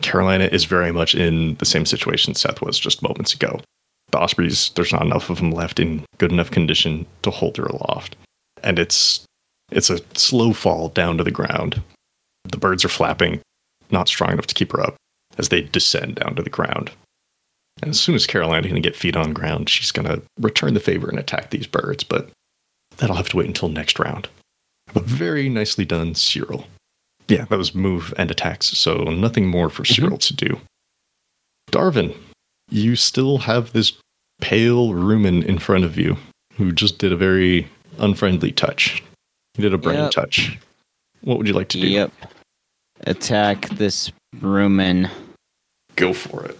[0.01, 3.59] Carolina is very much in the same situation Seth was just moments ago.
[4.11, 7.65] The Ospreys, there's not enough of them left in good enough condition to hold her
[7.65, 8.15] aloft.
[8.63, 9.25] And it's
[9.71, 11.81] it's a slow fall down to the ground.
[12.43, 13.41] The birds are flapping,
[13.89, 14.95] not strong enough to keep her up,
[15.37, 16.91] as they descend down to the ground.
[17.81, 21.09] And as soon as Carolina can get feet on ground, she's gonna return the favor
[21.09, 22.29] and attack these birds, but
[22.97, 24.29] that'll have to wait until next round.
[24.93, 26.67] But very nicely done, Cyril.
[27.27, 30.59] Yeah, that was move and attacks, so nothing more for Cyril to do.
[31.71, 32.15] Darvin,
[32.69, 33.93] you still have this
[34.41, 36.17] pale rumen in front of you
[36.55, 37.67] who just did a very
[37.97, 39.03] unfriendly touch.
[39.55, 40.11] He did a brain Yep.
[40.11, 40.57] touch.
[41.21, 41.87] What would you like to do?
[41.87, 42.11] Yep.
[43.07, 45.09] Attack this Rumen.
[45.95, 46.57] Go for it.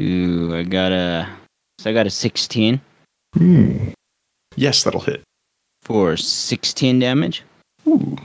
[0.00, 1.28] Ooh, I got a.
[1.78, 2.80] So I got a 16
[3.34, 3.90] Hmm.
[4.56, 5.22] Yes, that'll hit.
[5.82, 7.42] for 16 damage.
[7.86, 8.16] Ooh.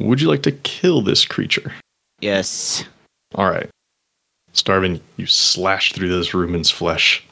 [0.00, 1.72] Would you like to kill this creature?
[2.20, 2.84] Yes.
[3.34, 3.68] All right.
[4.62, 7.24] Darvin, you slash through this rumen's flesh,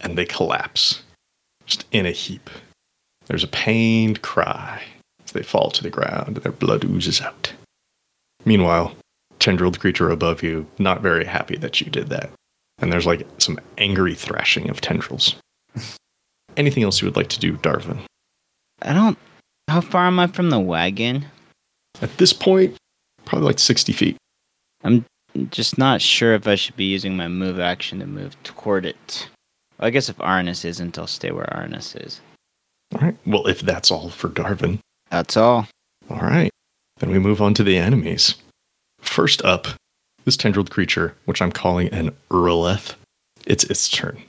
[0.00, 1.02] and they collapse,
[1.66, 2.50] just in a heap.
[3.26, 4.82] There's a pained cry
[5.24, 7.52] as they fall to the ground, and their blood oozes out.
[8.44, 8.94] Meanwhile,
[9.38, 12.30] tendrilled creature above you, not very happy that you did that.
[12.78, 15.36] And there's like some angry thrashing of tendrils.
[16.56, 18.00] Anything else you would like to do, Darvin?
[18.82, 19.18] I don't.
[19.68, 21.24] How far am I from the wagon?
[22.02, 22.76] At this point,
[23.24, 24.16] probably like 60 feet.
[24.82, 25.04] I'm
[25.50, 29.28] just not sure if I should be using my move action to move toward it.
[29.78, 32.20] Well, I guess if Arnis isn't, I'll stay where Arnis is.
[32.94, 33.16] All right.
[33.26, 34.78] Well, if that's all for Darvin,
[35.10, 35.66] That's all.
[36.10, 36.50] All right.
[36.98, 38.34] Then we move on to the enemies.
[39.00, 39.66] First up,
[40.24, 42.94] this tendrilled creature, which I'm calling an Urleth,
[43.46, 44.22] it's its turn.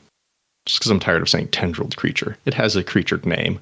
[0.65, 2.37] Just because I'm tired of saying tendrilled creature.
[2.45, 3.59] It has a creature name.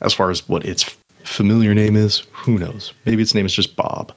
[0.00, 0.96] As far as what its
[1.26, 2.92] familiar name is, who knows?
[3.04, 4.12] Maybe its name is just Bob.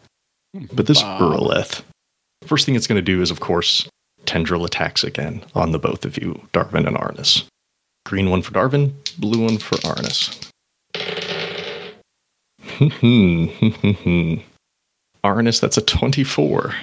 [0.74, 1.22] But this Bob.
[1.22, 1.82] Urleth,
[2.44, 3.88] first thing it's going to do is, of course,
[4.26, 7.46] tendril attacks again on the both of you, Darvin and Arnis.
[8.06, 10.46] Green one for Darvin, blue one for Arnis.
[15.24, 16.76] Arnis, that's a 24.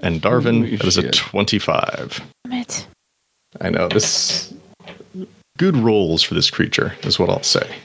[0.00, 2.20] And Darvin, Holy that is a 25.
[2.44, 2.86] Damn it.
[3.60, 4.52] I know, this.
[5.56, 7.76] Good rolls for this creature, is what I'll say.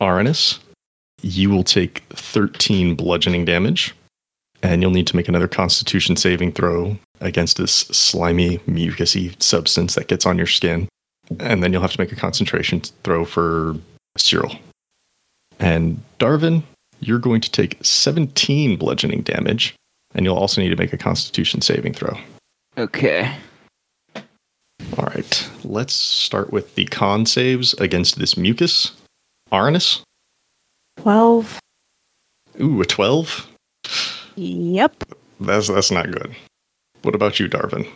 [0.00, 0.58] Arnis,
[1.22, 3.94] you will take 13 bludgeoning damage,
[4.62, 10.08] and you'll need to make another constitution saving throw against this slimy, mucusy substance that
[10.08, 10.88] gets on your skin.
[11.38, 13.76] And then you'll have to make a concentration throw for
[14.16, 14.56] Cyril.
[15.58, 16.62] And Darvin,
[17.00, 19.74] you're going to take 17 bludgeoning damage,
[20.14, 22.18] and you'll also need to make a constitution saving throw.
[22.78, 23.32] Okay.
[24.96, 28.92] All right, let's start with the con saves against this mucus.
[29.52, 30.02] Arnis,
[30.98, 31.58] 12.
[32.60, 33.48] ooh, a 12?
[34.36, 35.04] Yep.
[35.40, 36.34] That's, that's not good.
[37.02, 37.88] What about you, Darvin?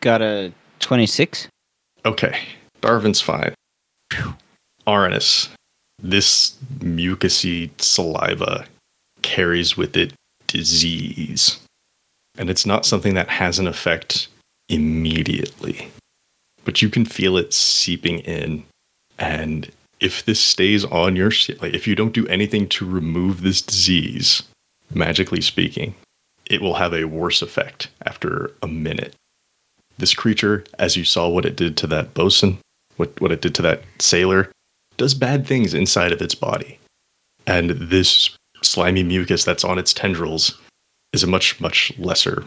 [0.00, 1.48] Got a 26.
[2.04, 2.38] Okay,
[2.82, 3.54] Darvin's fine.
[4.86, 5.48] Arnis,
[6.00, 8.66] this mucusy saliva
[9.22, 10.12] carries with it
[10.46, 11.58] disease.
[12.38, 14.28] And it's not something that has an effect
[14.68, 15.88] immediately,
[16.64, 18.64] but you can feel it seeping in.
[19.18, 19.70] And
[20.00, 21.30] if this stays on your,
[21.60, 24.42] like if you don't do anything to remove this disease,
[24.92, 25.94] magically speaking,
[26.48, 29.14] it will have a worse effect after a minute.
[29.98, 32.58] This creature, as you saw what it did to that bosun,
[32.96, 34.50] what, what it did to that sailor,
[34.96, 36.78] does bad things inside of its body.
[37.46, 40.58] And this slimy mucus that's on its tendrils
[41.12, 42.44] is a much, much lesser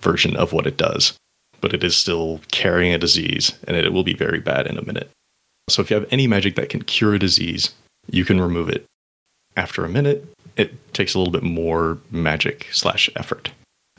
[0.00, 1.14] version of what it does.
[1.60, 4.84] But it is still carrying a disease, and it will be very bad in a
[4.84, 5.10] minute.
[5.72, 7.72] So if you have any magic that can cure a disease,
[8.10, 8.84] you can remove it.
[9.56, 13.50] After a minute, it takes a little bit more magic slash effort,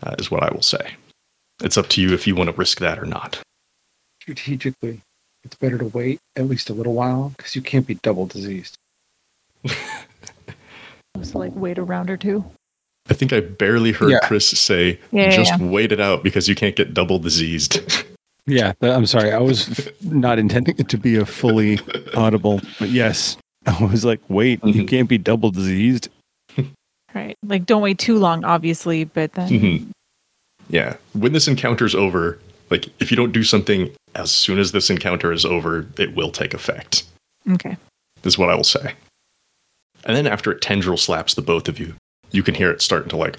[0.03, 0.95] uh, is what I will say.
[1.63, 3.39] It's up to you if you want to risk that or not.
[4.21, 5.01] Strategically,
[5.43, 8.77] it's better to wait at least a little while because you can't be double diseased.
[11.21, 12.43] So like wait a round or two.
[13.09, 14.19] I think I barely heard Yeah.
[14.23, 15.67] Chris say, Yeah, yeah, just yeah.
[15.67, 17.79] wait it out because you can't get double diseased.
[18.45, 19.31] Yeah, I'm sorry.
[19.31, 21.79] I was not intending it to be a fully
[22.15, 24.87] audible, but yes, I was like, wait, you Mhm.
[24.87, 26.09] can't be double diseased.
[27.15, 27.37] Right.
[27.43, 29.87] Like don't wait too long, obviously, but then Mhm.
[30.69, 30.95] Yeah.
[31.13, 32.39] When this encounter's over,
[32.69, 36.31] like if you don't do something as soon as this encounter is over, it will
[36.31, 37.03] take effect.
[37.51, 37.77] okay.
[38.23, 38.93] This Is what I will say.
[40.05, 41.95] And then after it tendril slaps the both of you,
[42.31, 43.37] you can hear it starting to like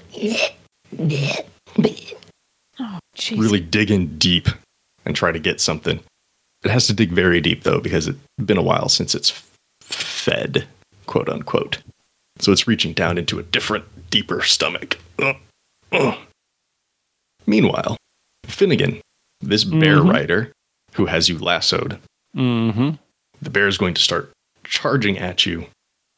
[2.79, 3.39] Oh jeez.
[3.39, 4.47] really dig in deep
[5.05, 5.99] and try to get something.
[6.63, 9.31] It has to dig very deep though because it's been a while since it's
[9.81, 10.67] fed,
[11.05, 11.77] quote unquote.
[12.39, 14.99] So it's reaching down into a different, deeper stomach.
[15.19, 15.35] Ugh.
[15.91, 16.17] Ugh.
[17.47, 17.97] Meanwhile,
[18.45, 19.01] Finnegan,
[19.41, 20.11] this bear Mhm.
[20.11, 20.51] rider
[20.93, 21.99] who has you lassoed,
[22.35, 22.95] Mm-hmm.
[23.41, 24.31] the bear is going to start
[24.63, 25.67] charging at you.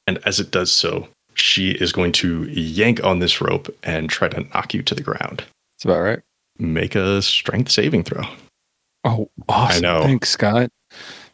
[0.07, 4.29] And as it does so, she is going to yank on this rope and try
[4.29, 5.43] to knock you to the ground.
[5.75, 6.19] That's about right.
[6.57, 8.23] Make a strength saving throw.
[9.08, 9.82] Oh, awesome.
[9.84, 10.01] know.
[10.03, 10.70] Thanks, Scott.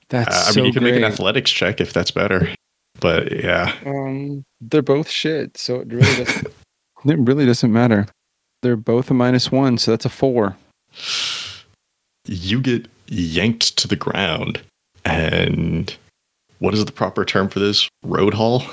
[0.10, 0.94] That's Uh, I so mean, you can great.
[0.96, 2.50] make an athletics check if that's better.
[3.00, 6.48] But yeah, Um, they're both shit, so it really doesn't.
[7.06, 8.06] it really doesn't matter.
[8.62, 10.56] They're both a minus one, so that's a four.
[12.28, 14.62] you get yanked to the ground.
[15.06, 15.94] And
[16.60, 17.90] what is the proper term for this?
[18.04, 18.64] Road haul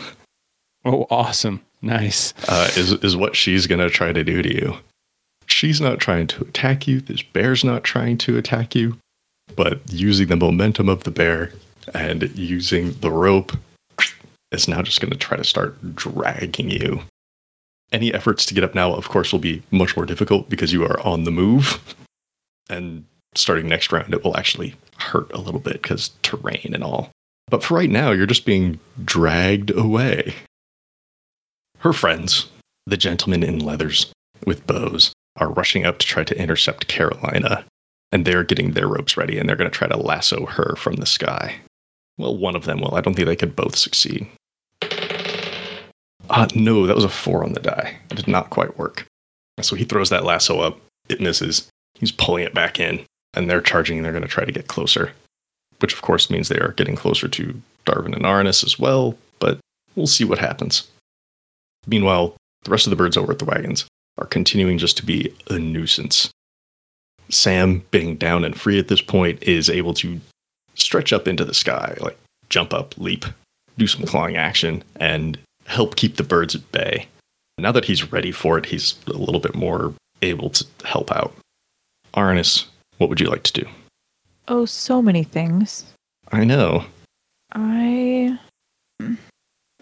[0.85, 1.61] Oh, awesome!
[1.83, 2.33] Nice.
[2.49, 4.77] uh, is, is what she's going to try to do to you.
[5.51, 7.01] She's not trying to attack you.
[7.01, 8.97] This bear's not trying to attack you.
[9.57, 11.53] But using the momentum of the bear
[11.93, 13.53] and using the rope,
[14.53, 17.03] it's now just going to try to start dragging you.
[17.93, 20.85] Any efforts to get up now, of course, will be much more difficult because you
[20.85, 21.97] are on the move.
[22.69, 27.11] And starting next round, it will actually hurt a little bit because terrain and all.
[27.49, 30.35] But for right now, you're just being dragged away.
[31.79, 32.49] Her friends,
[32.87, 34.13] the gentlemen in leathers
[34.47, 37.65] with bows, are rushing up to try to intercept Carolina,
[38.13, 40.97] and they're getting their ropes ready and they're going to try to lasso her from
[40.97, 41.57] the sky.
[42.19, 42.95] Well, one of them will.
[42.95, 44.27] I don't think they could both succeed.
[46.29, 47.97] Uh, no, that was a four on the die.
[48.11, 49.07] It did not quite work.
[49.63, 50.79] So he throws that lasso up.
[51.09, 51.69] It misses.
[51.95, 54.69] He's pulling it back in, and they're charging and they're going to try to get
[54.69, 55.13] closer,
[55.81, 59.59] which of course means they are getting closer to Darvin and Arnis as well, but
[59.97, 60.89] we'll see what happens.
[61.87, 63.87] Meanwhile, the rest of the birds over at the wagons
[64.21, 66.31] are continuing just to be a nuisance.
[67.29, 70.21] Sam, being down and free at this point, is able to
[70.75, 72.19] stretch up into the sky, like
[72.49, 73.25] jump up, leap,
[73.79, 77.07] do some clawing action, and help keep the birds at bay.
[77.59, 81.35] Now that he's ready for it, he's a little bit more able to help out.
[82.15, 82.67] Arnis,
[82.99, 83.69] what would you like to do?
[84.49, 85.85] Oh, so many things.
[86.33, 86.85] I know.
[87.53, 88.39] I
[89.01, 89.17] I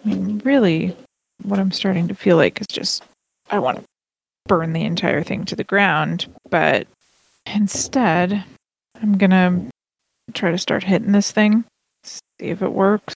[0.05, 0.97] mean, really
[1.43, 3.03] what I'm starting to feel like is just
[3.51, 3.85] I want to
[4.49, 6.87] burn the entire thing to the ground, but
[7.47, 8.45] instead
[9.01, 9.71] I'm to
[10.33, 11.65] try to start hitting this thing.
[12.03, 13.15] See if it works.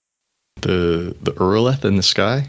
[0.61, 2.49] The the Urleth in the sky?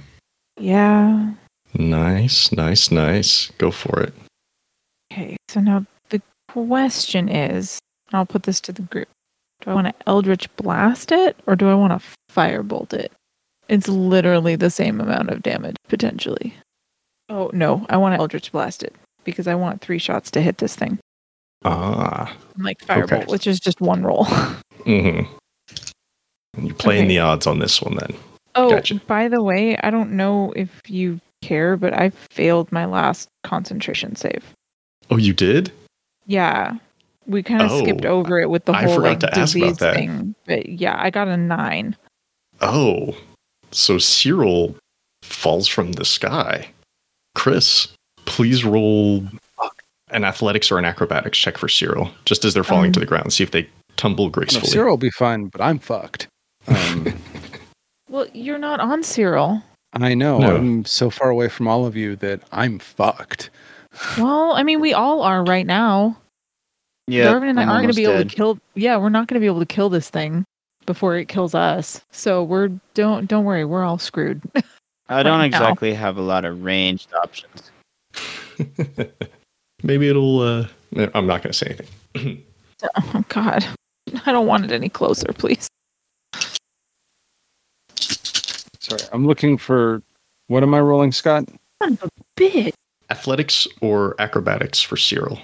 [0.59, 1.33] Yeah.
[1.73, 3.51] Nice, nice, nice.
[3.57, 4.13] Go for it.
[5.11, 5.37] Okay.
[5.49, 7.79] So now the question is,
[8.11, 9.07] I'll put this to the group.
[9.61, 13.11] Do I want to Eldritch blast it or do I want to firebolt it?
[13.69, 16.53] It's literally the same amount of damage potentially.
[17.29, 18.93] Oh no, I want to Eldritch blast it
[19.23, 20.99] because I want three shots to hit this thing.
[21.65, 22.35] Ah.
[22.57, 23.25] I'm Like firebolt, Okay.
[23.31, 24.25] which is just one roll.
[24.83, 25.31] Mm-hmm.
[26.65, 27.07] You're playing Okay.
[27.07, 28.13] the odds on this one then.
[28.55, 28.95] Oh, Gotcha.
[29.07, 34.17] by the way, I don't know if you care, but I failed my last concentration
[34.17, 34.43] save.
[35.09, 35.71] Oh, you did?
[36.27, 36.73] Yeah.
[37.27, 39.55] We kind of Oh, skipped over it with the I whole forgot like to ask
[39.55, 39.95] about disease that.
[39.95, 40.35] thing.
[40.45, 41.95] But yeah, I got a nine.
[42.59, 43.15] Oh.
[43.71, 44.75] So Cyril
[45.21, 46.69] falls from the sky.
[47.35, 47.87] Chris,
[48.25, 49.23] please roll
[50.09, 53.05] an athletics or an acrobatics check for Cyril, just as they're falling Um, to the
[53.05, 53.33] ground.
[53.33, 53.67] See if they
[53.97, 54.67] tumble No, gracefully.
[54.71, 56.27] Cyril will be fine, but I'm fucked.
[56.67, 57.13] Um,
[58.09, 59.63] Well, you're not on Cyril.
[59.93, 60.37] I know.
[60.37, 60.55] No.
[60.55, 63.49] I'm so far away from all of you that I'm fucked.
[64.19, 66.17] Well, I mean, we all are right now.
[67.07, 68.29] Yeah, Darvin and I I'm aren't going to almost be able dead.
[68.29, 68.59] to kill.
[68.75, 70.45] Yeah, we're not going to be able to kill this thing
[70.85, 72.01] before it kills us.
[72.11, 74.41] So we're don't don't worry, we're all screwed.
[75.09, 75.57] I don't right now.
[75.57, 77.71] exactly have a lot of ranged options.
[79.83, 80.39] Maybe it'll.
[80.39, 80.67] Uh,
[81.13, 81.75] I'm not going to say
[82.15, 82.43] anything.
[82.95, 83.65] oh God,
[84.25, 85.67] I don't want it any closer, please.
[88.79, 90.01] Sorry, I'm looking for.
[90.47, 91.45] What am I rolling, Scott?
[91.81, 92.73] Son of a bitch.
[93.09, 95.39] Athletics or acrobatics for Cyril.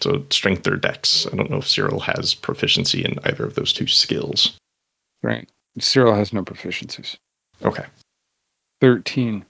[0.00, 1.26] So strength or dex.
[1.32, 4.56] I don't know if Cyril has proficiency in either of those two skills.
[5.22, 5.48] Right.
[5.78, 7.16] Cyril has no proficiencies.
[7.64, 7.84] Okay.
[8.82, 9.44] 13.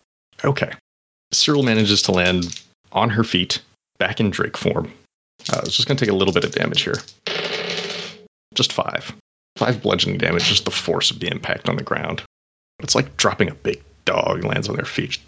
[0.45, 0.71] Okay.
[1.33, 2.63] Cyril manages to land
[2.93, 3.63] on her feet,
[3.99, 4.93] back in Drake form.
[5.51, 6.97] Uh, it's just going to take a little bit of damage here.
[8.55, 9.17] Just five.
[9.57, 12.23] Five bludgeoning damage, just the force of the impact on the ground.
[12.81, 15.19] It's like dropping a big dog lands on their feet.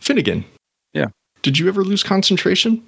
[0.00, 0.44] Finnegan.
[0.92, 1.06] Yeah.
[1.42, 2.82] Did you ever lose concentration?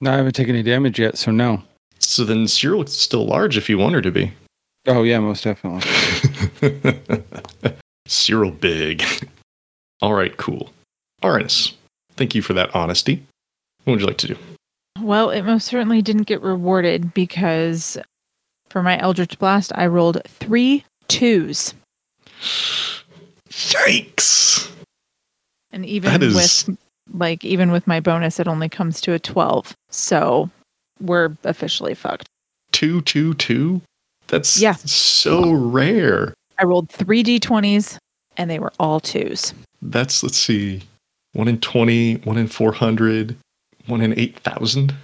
[0.00, 1.64] No, I haven't taken any damage yet, so no.
[1.98, 4.34] So then Cyril is still large if you want her to be.
[4.86, 5.82] Oh, yeah, most definitely.
[8.06, 9.02] Cyril big.
[10.02, 10.72] All right, cool.
[11.22, 11.72] Arnis,
[12.16, 13.24] thank you for that honesty.
[13.84, 14.36] What would you like to do?
[15.00, 17.96] Well, it most certainly didn't get rewarded because
[18.68, 21.74] for my Eldritch Blast, I rolled three twos.
[23.50, 24.70] Yikes!
[25.72, 26.34] And even is-
[26.66, 26.76] with
[27.12, 29.74] like even with my bonus, it only comes to a twelve.
[29.90, 30.50] So
[31.00, 32.28] we're officially fucked.
[32.72, 33.82] Two, two, two.
[34.28, 34.74] That's Yeah.
[34.74, 36.32] so rare.
[36.62, 37.98] I rolled three d20s
[38.36, 39.52] and they were all twos.
[39.82, 40.82] That's let's see,
[41.32, 43.36] one in twenty, one in four hundred,
[43.86, 44.94] one in eight thousand.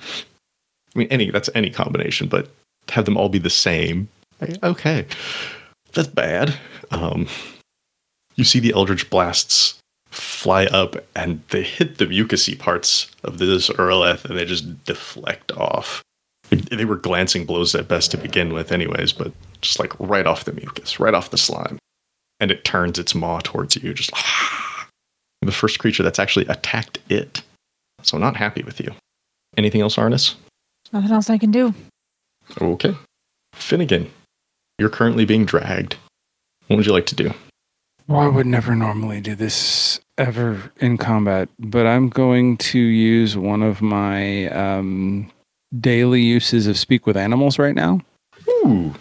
[0.94, 2.48] I mean, any that's any combination, but
[2.90, 4.08] have them all be the same.
[4.62, 5.04] Okay,
[5.94, 6.54] that's bad.
[6.92, 7.26] Um,
[8.36, 9.80] you see the Eldritch blasts
[10.10, 15.50] fly up and they hit the mucusy parts of this Earleth and they just deflect
[15.52, 16.02] off.
[16.50, 20.44] They were glancing blows at best to begin with, anyways, but just like right off
[20.44, 21.78] the mucus, right off the slime.
[22.40, 24.10] And it turns its maw towards you, just
[25.42, 27.42] the first creature that's actually attacked it.
[28.02, 28.92] So not happy with you.
[29.56, 30.34] Anything else, Arnis?
[30.92, 31.74] Nothing else I can do.
[32.60, 32.94] Okay.
[33.52, 34.10] Finnegan,
[34.78, 35.96] you're currently being dragged.
[36.68, 37.32] What would you like to do?
[38.06, 43.36] Well, I would never normally do this ever in combat, but I'm going to use
[43.36, 45.30] one of my um,
[45.80, 48.00] daily uses of speak with animals right now
[48.48, 48.94] Ooh.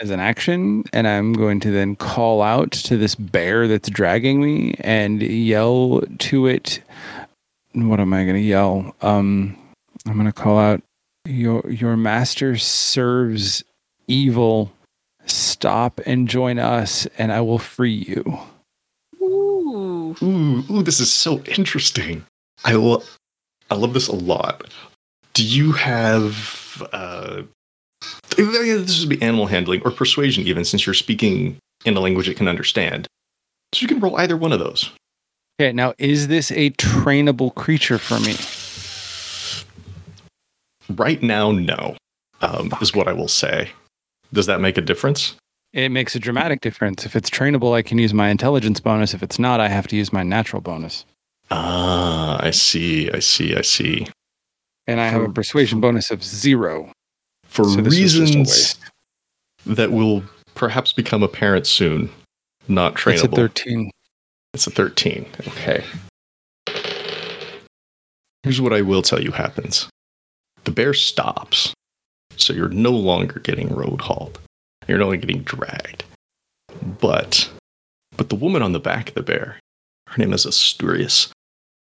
[0.00, 4.40] as an action, and I'm going to then call out to this bear that's dragging
[4.42, 6.80] me and yell to it.
[7.72, 8.94] What am I going to yell?
[9.02, 9.56] Um,
[10.06, 10.82] I'm going to call out,
[11.26, 13.64] "Your your master serves
[14.06, 14.72] evil.
[15.26, 18.38] Stop and join us, and I will free you."
[19.20, 19.54] Ooh.
[20.22, 22.24] Ooh, ooh, this is so interesting.
[22.64, 23.18] I love
[23.70, 24.72] I love this a lot.
[25.34, 27.42] Do you have uh
[28.36, 32.36] this would be animal handling or persuasion even since you're speaking in a language it
[32.36, 33.06] can understand.
[33.74, 34.90] So you can roll either one of those.
[35.60, 38.34] Okay, now is this a trainable creature for me?
[40.96, 41.96] Right now, no.
[42.40, 43.70] Um, is what I will say.
[44.32, 45.36] Does that make a difference?
[45.72, 47.06] It makes a dramatic difference.
[47.06, 49.14] If it's trainable, I can use my intelligence bonus.
[49.14, 51.04] If it's not, I have to use my natural bonus.
[51.50, 54.06] Ah, I see, I see, I see.
[54.86, 56.92] And I have a persuasion bonus of zero.
[57.46, 58.76] For So this was just a reasons
[59.66, 60.22] that will
[60.54, 62.10] perhaps become apparent soon,
[62.68, 63.14] not trainable.
[63.14, 63.90] It's a 13.
[64.52, 65.26] It's a 13.
[65.48, 65.84] Okay.
[68.42, 69.88] Here's what I will tell you happens
[70.64, 71.72] the bear stops.
[72.36, 74.38] So you're no longer getting road hauled.
[74.88, 76.04] You're no longer getting dragged.
[77.00, 77.50] But,
[78.16, 79.60] but the woman on the back of the bear,
[80.08, 81.30] her name is Asturias.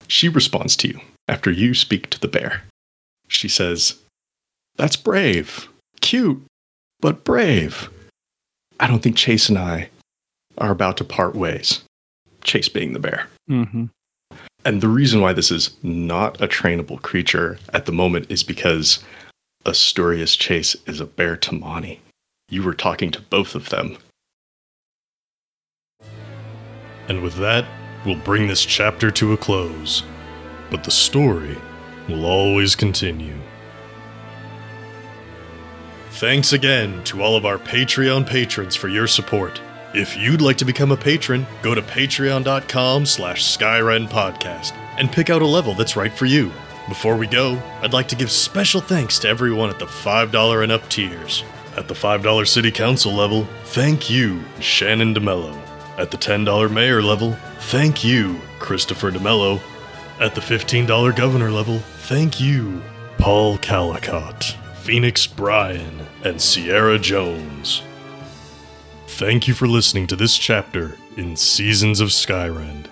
[0.08, 2.62] She responds to you after you speak to the bear.
[3.28, 3.98] She says,
[4.76, 5.68] That's brave.
[6.00, 6.42] Cute,
[7.00, 7.90] but brave.
[8.80, 9.88] I don't think Chase and I
[10.58, 11.82] are about to part ways.
[12.42, 13.26] Chase being the bear.
[13.48, 13.86] Mm-hmm.
[14.64, 19.04] And the reason why this is not a trainable creature at the moment is because
[19.66, 21.98] Asturias Chase is a bear Tamani.
[22.48, 23.98] You were talking to both of them.
[27.08, 27.66] And with that,
[28.04, 30.02] we'll bring this chapter to a close.
[30.70, 31.56] But the story
[32.08, 33.34] will always continue.
[36.10, 39.60] Thanks again to all of our Patreon patrons for your support.
[39.94, 44.72] If you'd like to become a patron, go to patreon.com slash Skyrend Podcast.
[44.96, 46.52] and pick out a level that's right for you.
[46.88, 50.70] Before we go, I'd like to give special thanks to everyone at the $5 and
[50.70, 51.42] up tiers.
[51.76, 55.56] At the $5 City Council level, thank you, Shannon DeMello.
[55.98, 59.60] At the $10 Mayor level, thank you, Christopher DeMello.
[60.20, 62.82] At the $15 Governor level, thank you,
[63.16, 67.82] Paul Calicott, Phoenix Bryan, and Sierra Jones.
[69.06, 72.86] Thank you for listening to this chapter in Seasons of Skyrend.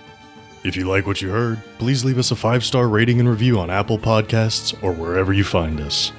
[0.65, 3.59] If you like what you heard, please leave us a five star rating and review
[3.59, 6.13] on Apple Podcasts or wherever you find us.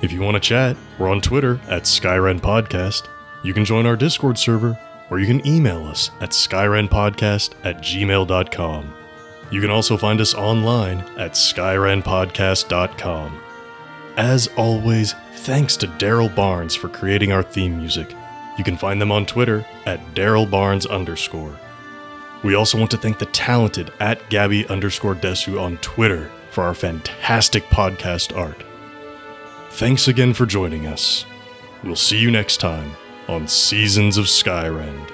[0.00, 3.06] If you want to chat, we're on Twitter at Skyrend Podcast.
[3.44, 4.78] You can join our Discord server,
[5.10, 8.94] or you can email us at skyrendpodcast at gmail.com.
[9.50, 13.42] You can also find us online at skyrendpodcast.com.
[14.16, 18.14] As always, thanks to Daryl Barnes for creating our theme music.
[18.58, 21.58] You can find them on Twitter at Daryl Barnes underscore.
[22.42, 26.74] We also want to thank the talented at Gabby underscore Desu on Twitter for our
[26.74, 28.62] fantastic podcast art.
[29.70, 31.24] Thanks again for joining us.
[31.82, 32.92] We'll see you next time
[33.28, 35.10] on Seasons of Skyrend.